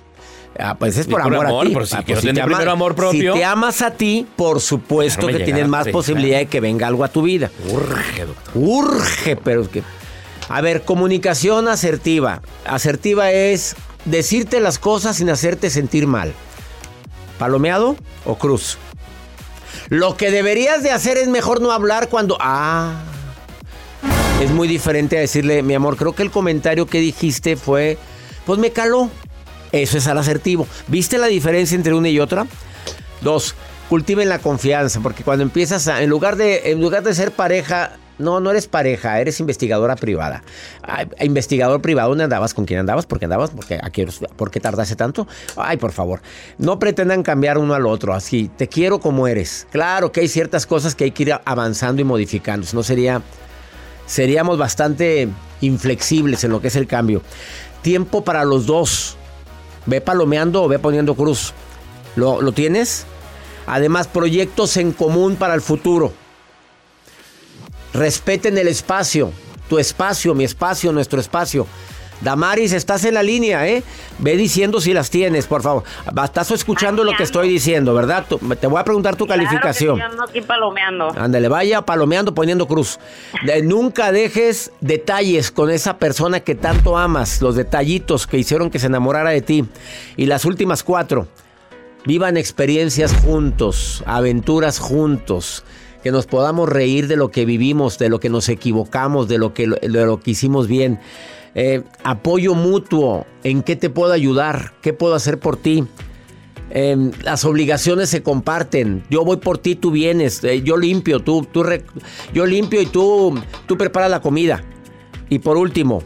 Ah, 0.59 0.75
pues 0.77 0.97
es 0.97 1.07
por, 1.07 1.21
amor, 1.21 1.45
a 1.45 1.61
ti. 1.63 1.73
Por 1.73 1.87
si, 1.87 1.95
ah, 1.95 2.03
pues 2.05 2.21
te 2.21 2.41
amor 2.41 2.95
propio. 2.95 3.33
Si 3.33 3.39
te 3.39 3.45
amas 3.45 3.81
a 3.81 3.91
ti, 3.91 4.27
por 4.35 4.59
supuesto 4.59 5.27
que 5.27 5.39
tienes 5.39 5.67
más 5.67 5.87
posibilidad 5.87 6.39
de 6.39 6.47
que 6.47 6.59
venga 6.59 6.87
algo 6.87 7.03
a 7.03 7.07
tu 7.07 7.21
vida. 7.21 7.49
Urge, 7.69 8.25
doctor. 8.25 8.53
Urge, 8.55 9.35
pero 9.37 9.61
es 9.61 9.69
que. 9.69 9.83
A 10.49 10.59
ver, 10.61 10.83
comunicación 10.83 11.67
asertiva. 11.67 12.41
Asertiva 12.65 13.31
es 13.31 13.75
decirte 14.05 14.59
las 14.59 14.79
cosas 14.79 15.17
sin 15.17 15.29
hacerte 15.29 15.69
sentir 15.69 16.07
mal. 16.07 16.33
¿Palomeado 17.39 17.95
o 18.25 18.35
cruz? 18.35 18.77
Lo 19.87 20.17
que 20.17 20.31
deberías 20.31 20.83
de 20.83 20.91
hacer 20.91 21.17
es 21.17 21.27
mejor 21.27 21.61
no 21.61 21.71
hablar 21.71 22.09
cuando. 22.09 22.37
Ah. 22.39 23.01
Es 24.41 24.51
muy 24.51 24.67
diferente 24.67 25.17
a 25.17 25.21
decirle, 25.21 25.63
mi 25.63 25.75
amor, 25.75 25.95
creo 25.95 26.13
que 26.13 26.23
el 26.23 26.31
comentario 26.31 26.85
que 26.85 26.99
dijiste 26.99 27.55
fue. 27.55 27.97
Pues 28.45 28.59
me 28.59 28.71
caló. 28.71 29.09
Eso 29.71 29.97
es 29.97 30.07
al 30.07 30.17
asertivo. 30.17 30.67
¿Viste 30.87 31.17
la 31.17 31.27
diferencia 31.27 31.75
entre 31.75 31.93
una 31.93 32.09
y 32.09 32.19
otra? 32.19 32.45
Dos, 33.21 33.55
cultiven 33.89 34.29
la 34.29 34.39
confianza, 34.39 34.99
porque 35.01 35.23
cuando 35.23 35.43
empiezas 35.43 35.87
a, 35.87 36.01
en 36.01 36.09
lugar 36.09 36.35
de, 36.35 36.71
en 36.71 36.81
lugar 36.81 37.03
de 37.03 37.13
ser 37.13 37.31
pareja, 37.31 37.97
no, 38.17 38.39
no 38.39 38.51
eres 38.51 38.67
pareja, 38.67 39.19
eres 39.19 39.39
investigadora 39.39 39.95
privada. 39.95 40.43
investigador 41.19 41.81
privado, 41.81 42.09
¿dónde 42.09 42.23
andabas? 42.23 42.53
¿Con 42.53 42.65
quién 42.65 42.79
andabas? 42.79 43.05
¿Por 43.05 43.19
qué 43.19 43.25
andabas? 43.25 43.49
¿Por 43.49 43.65
qué, 43.65 43.79
¿Por 44.35 44.51
qué 44.51 44.59
tardaste 44.59 44.95
tanto? 44.95 45.27
Ay, 45.57 45.77
por 45.77 45.91
favor, 45.91 46.21
no 46.57 46.79
pretendan 46.79 47.23
cambiar 47.23 47.57
uno 47.57 47.73
al 47.73 47.85
otro, 47.85 48.13
así, 48.13 48.49
te 48.55 48.67
quiero 48.67 48.99
como 48.99 49.27
eres. 49.27 49.67
Claro 49.71 50.11
que 50.11 50.21
hay 50.21 50.27
ciertas 50.27 50.65
cosas 50.65 50.95
que 50.95 51.05
hay 51.05 51.11
que 51.11 51.23
ir 51.23 51.33
avanzando 51.43 52.01
y 52.01 52.05
modificando, 52.05 52.65
no 52.73 52.83
sería, 52.83 53.21
seríamos 54.05 54.57
bastante 54.57 55.27
inflexibles 55.61 56.43
en 56.43 56.51
lo 56.51 56.61
que 56.61 56.67
es 56.67 56.75
el 56.75 56.87
cambio. 56.87 57.21
Tiempo 57.81 58.23
para 58.23 58.45
los 58.45 58.65
dos. 58.65 59.17
Ve 59.85 60.01
palomeando 60.01 60.63
o 60.63 60.67
ve 60.67 60.79
poniendo 60.79 61.15
cruz. 61.15 61.53
¿Lo, 62.15 62.41
¿Lo, 62.41 62.51
tienes? 62.51 63.05
Además, 63.67 64.07
proyectos 64.07 64.77
en 64.77 64.91
común 64.91 65.35
para 65.35 65.53
el 65.53 65.61
futuro. 65.61 66.13
Respeten 67.93 68.57
el 68.57 68.67
espacio. 68.67 69.31
Tu 69.69 69.79
espacio, 69.79 70.33
mi 70.35 70.43
espacio, 70.43 70.91
nuestro 70.91 71.19
espacio. 71.19 71.65
Damaris, 72.21 72.71
estás 72.73 73.03
en 73.05 73.15
la 73.15 73.23
línea, 73.23 73.67
¿eh? 73.67 73.83
Ve 74.19 74.37
diciendo 74.37 74.79
si 74.79 74.93
las 74.93 75.09
tienes, 75.09 75.47
por 75.47 75.61
favor. 75.61 75.83
Estás 76.23 76.51
escuchando 76.51 77.03
lo 77.03 77.15
que 77.15 77.23
estoy 77.23 77.49
diciendo, 77.49 77.93
¿verdad? 77.93 78.25
Te 78.59 78.67
voy 78.67 78.79
a 78.79 78.83
preguntar 78.83 79.15
tu 79.15 79.25
calificación. 79.25 79.97
Que 79.97 80.15
yo 80.15 80.23
aquí 80.23 80.41
palomeando. 80.41 81.09
Ándale, 81.17 81.47
vaya 81.47 81.81
palomeando, 81.81 82.33
poniendo 82.33 82.67
cruz. 82.67 82.99
nunca 83.63 84.11
dejes 84.11 84.71
detalles 84.81 85.51
con 85.51 85.69
esa 85.69 85.97
persona 85.97 86.41
que 86.41 86.55
tanto 86.55 86.97
amas, 86.97 87.41
los 87.41 87.55
detallitos 87.55 88.27
que 88.27 88.37
hicieron 88.37 88.69
que 88.69 88.79
se 88.79 88.87
enamorara 88.87 89.31
de 89.31 89.41
ti. 89.41 89.65
Y 90.15 90.27
las 90.27 90.45
últimas 90.45 90.83
cuatro, 90.83 91.27
vivan 92.05 92.37
experiencias 92.37 93.13
juntos, 93.13 94.03
aventuras 94.05 94.79
juntos 94.79 95.63
que 96.03 96.11
nos 96.11 96.25
podamos 96.25 96.67
reír 96.67 97.07
de 97.07 97.15
lo 97.15 97.29
que 97.29 97.45
vivimos, 97.45 97.97
de 97.99 98.09
lo 98.09 98.19
que 98.19 98.29
nos 98.29 98.49
equivocamos, 98.49 99.27
de 99.27 99.37
lo 99.37 99.53
que, 99.53 99.67
de 99.67 100.05
lo 100.05 100.19
que 100.19 100.31
hicimos 100.31 100.67
bien. 100.67 100.99
Eh, 101.53 101.83
apoyo 102.03 102.55
mutuo, 102.55 103.25
en 103.43 103.61
qué 103.63 103.75
te 103.75 103.89
puedo 103.89 104.13
ayudar, 104.13 104.73
qué 104.81 104.93
puedo 104.93 105.15
hacer 105.15 105.39
por 105.39 105.57
ti. 105.57 105.85
Em, 106.69 107.11
las 107.23 107.43
obligaciones 107.43 108.09
se 108.09 108.23
comparten. 108.23 109.03
Yo 109.09 109.25
voy 109.25 109.37
por 109.37 109.57
ti, 109.57 109.75
tú 109.75 109.91
vienes. 109.91 110.43
Eh, 110.43 110.61
yo 110.61 110.77
limpio, 110.77 111.19
tú, 111.19 111.45
tú 111.51 111.65
yo 112.33 112.45
limpio 112.45 112.81
y 112.81 112.85
tú, 112.85 113.37
tú 113.67 113.77
preparas 113.77 114.09
la 114.09 114.21
comida. 114.21 114.63
Y 115.29 115.39
por 115.39 115.57
último, 115.57 116.01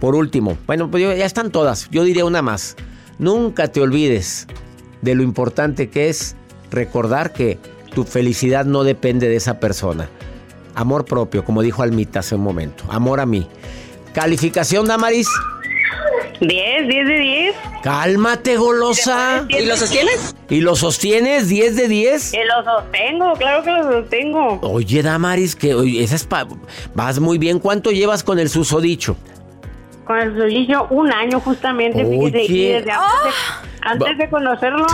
por 0.00 0.14
último, 0.14 0.58
bueno, 0.66 0.90
pues 0.90 1.02
ya 1.02 1.24
están 1.24 1.50
todas. 1.50 1.88
Yo 1.90 2.02
diría 2.02 2.24
una 2.24 2.42
más. 2.42 2.76
Nunca 3.18 3.68
te 3.68 3.80
olvides 3.80 4.46
de 5.02 5.14
lo 5.14 5.22
importante 5.22 5.88
que 5.90 6.08
es 6.08 6.36
recordar 6.70 7.32
que 7.32 7.58
tu 7.94 8.04
felicidad 8.04 8.64
no 8.64 8.84
depende 8.84 9.28
de 9.28 9.36
esa 9.36 9.60
persona. 9.60 10.08
Amor 10.74 11.04
propio, 11.04 11.44
como 11.44 11.62
dijo 11.62 11.82
Almita 11.82 12.20
hace 12.20 12.34
un 12.34 12.42
momento. 12.42 12.84
Amor 12.88 13.20
a 13.20 13.26
mí. 13.26 13.48
Calificación, 14.22 14.86
Damaris. 14.88 15.28
10, 16.40 16.88
10 16.88 17.06
de 17.06 17.18
10. 17.20 17.54
Cálmate, 17.84 18.56
golosa. 18.56 19.44
¿Y 19.48 19.64
lo 19.64 19.76
sostienes? 19.76 20.34
¿Y 20.48 20.60
lo 20.60 20.74
sostienes 20.74 21.48
10 21.48 21.76
de 21.76 21.86
10? 21.86 22.32
Que 22.32 22.44
lo 22.44 22.64
sostengo, 22.64 23.32
claro 23.34 23.62
que 23.62 23.70
lo 23.70 23.92
sostengo. 23.92 24.58
Oye, 24.62 25.04
Damaris, 25.04 25.54
que 25.54 25.72
oye, 25.74 26.02
esa 26.02 26.16
es 26.16 26.24
pa- 26.24 26.48
vas 26.96 27.20
muy 27.20 27.38
bien. 27.38 27.60
¿Cuánto 27.60 27.92
llevas 27.92 28.24
con 28.24 28.40
el 28.40 28.48
susodicho? 28.48 29.16
Con 30.04 30.18
el 30.18 30.36
solillo, 30.36 30.88
un 30.90 31.12
año 31.12 31.38
justamente, 31.38 32.04
fíjese, 32.04 32.42
y 32.44 32.50
Oye. 32.54 32.72
desde 32.78 32.90
antes, 32.90 33.24
de, 33.24 33.88
antes 33.88 34.18
de 34.18 34.30
conocerlo, 34.30 34.86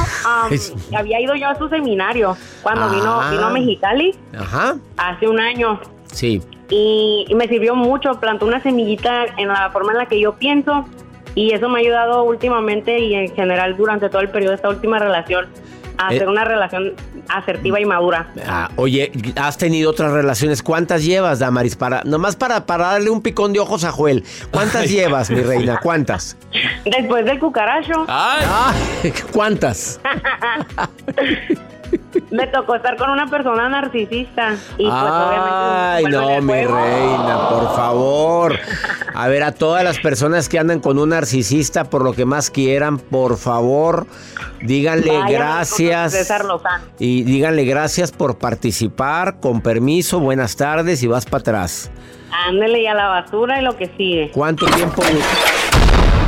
Es- 0.51 0.75
había 0.95 1.19
ido 1.19 1.35
yo 1.35 1.49
a 1.49 1.57
su 1.57 1.67
seminario 1.71 2.37
cuando 2.63 2.91
vino, 2.91 3.21
Ah. 3.23 3.31
vino 3.31 3.47
a 3.47 3.51
Mexicali 3.51 4.15
Ajá. 4.39 4.77
hace 4.99 5.27
un 5.29 5.41
año. 5.41 5.81
Sí. 6.13 6.43
Y, 6.71 7.27
y 7.29 7.35
me 7.35 7.47
sirvió 7.49 7.75
mucho, 7.75 8.13
plantó 8.21 8.47
una 8.47 8.61
semillita 8.63 9.25
en 9.37 9.49
la 9.49 9.71
forma 9.71 9.93
en 9.93 9.99
la 9.99 10.07
que 10.07 10.19
yo 10.21 10.35
pienso 10.35 10.85
y 11.35 11.53
eso 11.53 11.69
me 11.69 11.79
ha 11.79 11.83
ayudado 11.83 12.23
últimamente 12.25 12.99
y 13.01 13.15
en 13.15 13.35
general 13.35 13.77
durante 13.77 14.09
todo 14.09 14.23
el 14.23 14.29
periodo 14.31 14.51
de 14.51 14.57
esta 14.57 14.69
última 14.69 14.99
relación 14.99 15.47
a 15.97 16.13
Eh. 16.13 16.17
hacer 16.17 16.29
una 16.29 16.45
relación 16.45 16.95
asertiva 17.29 17.79
y 17.81 17.85
madura. 17.85 18.29
Ah, 18.49 18.69
oye, 18.77 19.13
¿has 19.37 19.57
tenido 19.59 19.91
otras 19.91 20.11
relaciones? 20.13 20.63
¿Cuántas 20.63 21.05
llevas, 21.05 21.39
Damaris? 21.39 21.77
Para, 21.77 22.03
nomás 22.05 22.35
para, 22.37 22.67
para 22.67 22.89
darle 22.93 23.11
un 23.11 23.23
picón 23.23 23.53
de 23.53 23.61
ojos 23.61 23.85
a 23.85 23.93
Joel. 23.93 24.25
¿Cuántas 24.51 24.91
llevas, 24.91 25.31
mi 25.31 25.41
reina? 25.41 25.79
¿Cuántas? 25.83 26.37
Después 26.85 27.25
del 27.25 27.39
cucaracho, 27.39 28.05
Ah, 28.09 28.73
¿Cuántas? 29.33 30.01
me 32.31 32.47
tocó 32.47 32.75
estar 32.75 32.97
con 32.97 33.11
una 33.11 33.27
persona 33.27 33.69
narcisista 33.69 34.55
y 34.79 34.85
pues 34.85 34.95
Ay, 34.95 36.05
no, 36.05 36.41
mi 36.41 36.53
reina, 36.53 37.49
por 37.49 37.77
favor. 37.77 38.59
A 39.15 39.29
ver, 39.29 39.43
a 39.43 39.53
todas 39.53 39.85
las 39.85 39.99
personas 39.99 40.49
que 40.49 40.59
andan 40.59 40.81
con 40.81 40.99
un 40.99 41.11
narcisista, 41.11 41.85
por 41.85 42.03
lo 42.03 42.13
que 42.13 42.25
más 42.25 42.51
quieran, 42.51 42.99
por 42.99 43.37
favor, 43.37 44.07
díganle 44.61 45.13
gracias. 45.29 46.13
César 46.13 46.45
Lozano. 46.45 46.85
Y 46.99 47.23
díganle 47.23 47.65
gracias 47.65 48.13
por 48.13 48.39
participar, 48.39 49.41
con 49.41 49.61
permiso, 49.61 50.21
buenas 50.21 50.57
tardes 50.57 51.03
y 51.03 51.07
vas 51.07 51.25
para 51.25 51.41
atrás. 51.41 51.91
Ándele 52.47 52.83
y 52.83 52.87
a 52.87 52.95
la 52.95 53.09
basura 53.09 53.61
y 53.61 53.65
lo 53.65 53.77
que 53.77 53.87
sigue. 53.97 54.31
¿Cuánto 54.33 54.67
tiempo, 54.67 55.03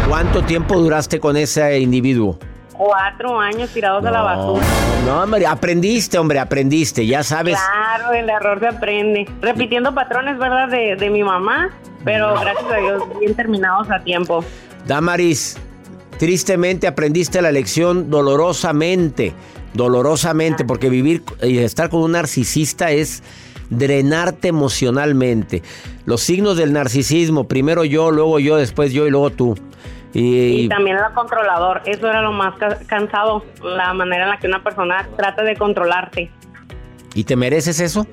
cuánto 0.09 0.42
tiempo 0.42 0.79
duraste 0.79 1.18
con 1.18 1.37
ese 1.37 1.81
individuo? 1.81 2.38
Cuatro 2.77 3.41
años 3.41 3.71
tirados 3.71 4.05
a 4.05 4.11
la 4.11 4.23
basura. 4.23 4.65
No, 5.07 5.23
hombre, 5.23 5.47
aprendiste, 5.47 6.19
hombre, 6.19 6.39
aprendiste, 6.39 7.07
ya 7.07 7.23
sabes. 7.23 7.57
Claro, 7.59 8.12
el 8.12 8.29
error 8.29 8.61
se 8.61 8.69
aprende. 8.69 9.27
Repitiendo 9.41 9.95
patrones, 9.95 10.39
¿verdad? 10.39 10.69
De, 10.69 10.97
de 10.97 11.11
mi 11.11 11.23
mamá, 11.23 11.71
pero 12.05 12.39
gracias 12.39 12.71
a 12.71 12.77
Dios 12.77 13.03
bien 13.19 13.35
terminados 13.35 13.91
a 13.91 14.01
tiempo. 14.01 14.45
Damaris, 14.87 15.57
tristemente 16.19 16.87
aprendiste 16.87 17.41
la 17.41 17.53
lección 17.53 18.11
dolorosamente, 18.11 19.33
dolorosamente, 19.75 20.65
porque 20.65 20.91
vivir 20.91 21.23
y 21.43 21.59
estar 21.59 21.89
con 21.89 22.03
un 22.03 22.12
narcisista 22.12 22.91
es 22.91 23.23
drenarte 23.71 24.49
emocionalmente. 24.49 25.62
Los 26.05 26.23
signos 26.23 26.57
del 26.57 26.73
narcisismo, 26.73 27.49
primero 27.49 27.85
yo, 27.85 28.11
luego 28.11 28.39
yo, 28.39 28.57
después 28.57 28.93
yo 28.93 29.07
y 29.07 29.11
luego 29.11 29.31
tú. 29.31 29.57
Y, 30.18 30.64
Y, 30.64 30.68
también 30.68 30.96
era 30.96 31.11
controlador. 31.11 31.83
Eso 31.85 32.09
era 32.09 32.22
lo 32.22 32.33
más 32.33 32.55
ca- 32.57 32.79
cansado, 32.87 33.44
la 33.62 33.92
manera 33.92 34.24
en 34.24 34.31
la 34.31 34.38
que 34.38 34.46
una 34.46 34.62
persona 34.62 35.07
trata 35.16 35.42
de 35.42 35.57
controlarte. 35.57 36.31
¿y 37.14 37.24
te 37.24 37.35
mereces 37.37 37.81
eso? 37.81 38.07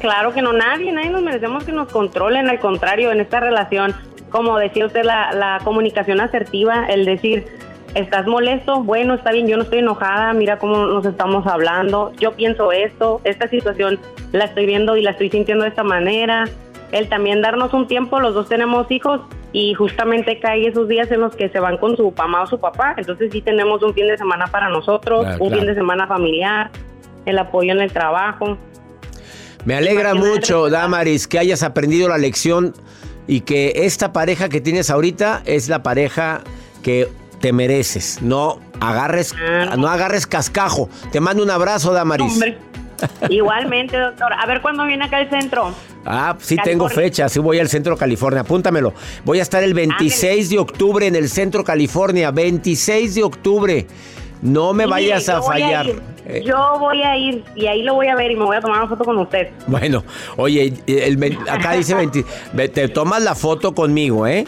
Claro 0.00 0.32
que 0.32 0.40
no, 0.42 0.52
nadie, 0.52 0.92
nadie 0.92 1.10
nos 1.10 1.22
merecemos 1.22 1.64
que 1.64 1.72
nos 1.72 1.90
controlen, 1.90 2.48
al 2.48 2.60
contrario, 2.60 3.10
en 3.10 3.20
esta 3.20 3.40
relación, 3.40 3.94
como 4.30 4.58
decía 4.58 4.86
usted, 4.86 5.04
la, 5.04 5.32
la 5.32 5.58
comunicación 5.64 6.20
asertiva, 6.20 6.86
el 6.86 7.04
decir, 7.04 7.46
estás 7.94 8.26
molesto, 8.26 8.82
bueno, 8.82 9.14
está 9.14 9.32
bien, 9.32 9.48
yo 9.48 9.56
no 9.56 9.62
estoy 9.64 9.78
enojada, 9.80 10.32
mira 10.34 10.58
cómo 10.58 10.86
nos 10.86 11.04
estamos 11.06 11.46
hablando, 11.46 12.12
yo 12.20 12.32
pienso 12.32 12.70
esto, 12.72 13.20
esta 13.24 13.48
situación 13.48 13.98
la 14.32 14.44
estoy 14.44 14.66
viendo 14.66 14.96
y 14.96 15.02
la 15.02 15.10
estoy 15.12 15.30
sintiendo 15.30 15.64
de 15.64 15.70
esta 15.70 15.82
manera, 15.82 16.44
el 16.92 17.08
también 17.08 17.40
darnos 17.40 17.72
un 17.72 17.88
tiempo, 17.88 18.20
los 18.20 18.34
dos 18.34 18.48
tenemos 18.48 18.88
hijos 18.90 19.22
y 19.58 19.72
justamente 19.72 20.38
cae 20.38 20.68
esos 20.68 20.86
días 20.86 21.10
en 21.10 21.22
los 21.22 21.34
que 21.34 21.48
se 21.48 21.58
van 21.60 21.78
con 21.78 21.96
su 21.96 22.12
mamá 22.14 22.42
o 22.42 22.46
su 22.46 22.60
papá, 22.60 22.92
entonces 22.98 23.30
sí 23.32 23.40
tenemos 23.40 23.82
un 23.82 23.94
fin 23.94 24.06
de 24.06 24.18
semana 24.18 24.48
para 24.48 24.68
nosotros, 24.68 25.22
Claro, 25.22 25.42
un 25.42 25.48
claro. 25.48 25.60
fin 25.62 25.66
de 25.66 25.74
semana 25.74 26.06
familiar, 26.06 26.70
el 27.24 27.38
apoyo 27.38 27.72
en 27.72 27.80
el 27.80 27.90
trabajo. 27.90 28.58
Me 29.64 29.74
alegra 29.74 30.14
mucho, 30.14 30.68
Damaris, 30.68 31.26
que 31.26 31.38
hayas 31.38 31.62
aprendido 31.62 32.06
la 32.06 32.18
lección 32.18 32.74
y 33.26 33.40
que 33.40 33.72
esta 33.86 34.12
pareja 34.12 34.50
que 34.50 34.60
tienes 34.60 34.90
ahorita 34.90 35.40
es 35.46 35.70
la 35.70 35.82
pareja 35.82 36.42
que 36.82 37.08
te 37.40 37.54
mereces. 37.54 38.20
No 38.20 38.60
agarres, 38.78 39.34
no 39.78 39.88
agarres 39.88 40.26
cascajo. 40.26 40.90
Te 41.12 41.20
mando 41.20 41.42
un 41.42 41.50
abrazo, 41.50 41.94
Damaris. 41.94 42.30
Hombre. 42.30 42.58
Igualmente, 43.30 43.98
doctor. 43.98 44.34
A 44.34 44.44
ver 44.44 44.60
cuándo 44.60 44.84
viene 44.84 45.06
acá 45.06 45.16
al 45.16 45.30
centro. 45.30 45.72
Ah, 46.08 46.36
sí 46.38 46.56
tengo 46.62 46.88
fecha, 46.88 47.28
sí 47.28 47.40
voy 47.40 47.58
al 47.58 47.68
Centro 47.68 47.96
California, 47.96 48.40
apúntamelo. 48.42 48.94
Voy 49.24 49.40
a 49.40 49.42
estar 49.42 49.62
el 49.64 49.74
26 49.74 50.50
de 50.50 50.58
octubre 50.58 51.06
en 51.06 51.16
el 51.16 51.28
Centro 51.28 51.64
California, 51.64 52.30
26 52.30 53.14
de 53.16 53.22
octubre. 53.24 53.86
No 54.42 54.72
me 54.72 54.86
vayas 54.86 55.28
a 55.28 55.42
fallar. 55.42 55.86
Eh, 56.26 56.42
Yo 56.46 56.76
voy 56.78 57.02
a 57.02 57.16
ir 57.16 57.42
y 57.54 57.66
ahí 57.66 57.82
lo 57.82 57.94
voy 57.94 58.08
a 58.08 58.14
ver 58.14 58.30
y 58.30 58.36
me 58.36 58.44
voy 58.44 58.56
a 58.56 58.60
tomar 58.60 58.80
una 58.80 58.88
foto 58.88 59.04
con 59.04 59.16
usted. 59.18 59.48
Bueno, 59.66 60.04
oye, 60.36 60.72
el 60.86 61.38
acá 61.48 61.72
dice 61.72 61.94
20, 61.96 62.24
ve- 62.52 62.68
te 62.68 62.88
tomas 62.88 63.22
la 63.22 63.34
foto 63.34 63.74
conmigo, 63.74 64.26
¿eh? 64.26 64.44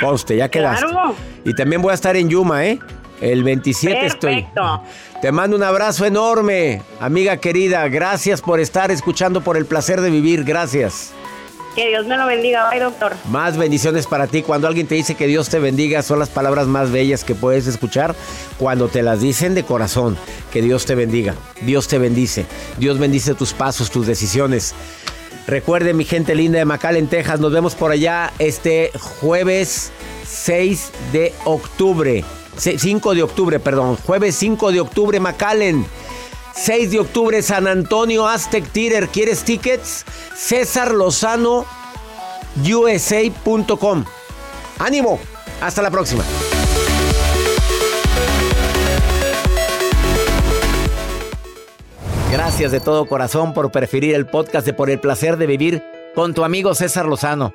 Conste, 0.00 0.36
ya 0.36 0.48
quedaste. 0.48 0.86
Claro. 0.86 1.14
Y 1.44 1.54
también 1.54 1.82
voy 1.82 1.90
a 1.92 1.94
estar 1.94 2.16
en 2.16 2.28
Yuma, 2.28 2.66
¿eh? 2.66 2.78
El 3.20 3.44
27 3.44 4.06
estoy. 4.06 4.34
Perfecto. 4.34 4.82
Te 5.20 5.32
mando 5.32 5.56
un 5.56 5.62
abrazo 5.62 6.04
enorme, 6.04 6.82
amiga 7.00 7.38
querida. 7.38 7.88
Gracias 7.88 8.42
por 8.42 8.60
estar 8.60 8.90
escuchando 8.90 9.40
por 9.40 9.56
el 9.56 9.66
placer 9.66 10.00
de 10.00 10.10
vivir. 10.10 10.44
Gracias. 10.44 11.12
Que 11.74 11.88
Dios 11.88 12.06
me 12.06 12.16
lo 12.16 12.26
bendiga. 12.26 12.70
Bye, 12.70 12.80
doctor. 12.80 13.12
Más 13.30 13.58
bendiciones 13.58 14.06
para 14.06 14.26
ti. 14.26 14.42
Cuando 14.42 14.66
alguien 14.66 14.86
te 14.86 14.94
dice 14.94 15.14
que 15.14 15.26
Dios 15.26 15.50
te 15.50 15.58
bendiga, 15.58 16.02
son 16.02 16.18
las 16.18 16.30
palabras 16.30 16.66
más 16.66 16.90
bellas 16.90 17.22
que 17.22 17.34
puedes 17.34 17.66
escuchar 17.66 18.14
cuando 18.58 18.88
te 18.88 19.02
las 19.02 19.20
dicen 19.20 19.54
de 19.54 19.62
corazón. 19.62 20.16
Que 20.50 20.62
Dios 20.62 20.86
te 20.86 20.94
bendiga. 20.94 21.34
Dios 21.60 21.86
te 21.86 21.98
bendice. 21.98 22.46
Dios 22.78 22.98
bendice 22.98 23.34
tus 23.34 23.52
pasos, 23.52 23.90
tus 23.90 24.06
decisiones. 24.06 24.74
Recuerden, 25.46 25.98
mi 25.98 26.04
gente 26.04 26.34
linda 26.34 26.58
de 26.58 26.64
McAllen, 26.64 27.08
Texas, 27.08 27.40
nos 27.40 27.52
vemos 27.52 27.74
por 27.74 27.92
allá 27.92 28.32
este 28.38 28.90
jueves 28.98 29.92
6 30.26 30.90
de 31.12 31.34
octubre. 31.44 32.24
Se- 32.56 32.78
5 32.78 33.14
de 33.14 33.22
octubre, 33.22 33.58
perdón. 33.60 33.96
Jueves 34.06 34.34
5 34.36 34.72
de 34.72 34.80
octubre, 34.80 35.20
McAllen. 35.20 35.86
6 36.54 36.90
de 36.90 37.00
octubre, 37.00 37.42
San 37.42 37.66
Antonio 37.66 38.26
Aztec 38.26 38.66
Theater. 38.70 39.08
¿Quieres 39.08 39.42
tickets? 39.44 40.04
César 40.34 40.92
Lozano 40.92 41.66
USA.com. 42.64 44.04
¡Ánimo! 44.78 45.18
Hasta 45.60 45.82
la 45.82 45.90
próxima. 45.90 46.24
Gracias 52.32 52.72
de 52.72 52.80
todo 52.80 53.06
corazón 53.06 53.54
por 53.54 53.70
preferir 53.70 54.14
el 54.14 54.26
podcast 54.26 54.66
de 54.66 54.72
Por 54.72 54.90
el 54.90 55.00
placer 55.00 55.36
de 55.36 55.46
vivir 55.46 55.82
con 56.14 56.34
tu 56.34 56.44
amigo 56.44 56.74
César 56.74 57.06
Lozano. 57.06 57.54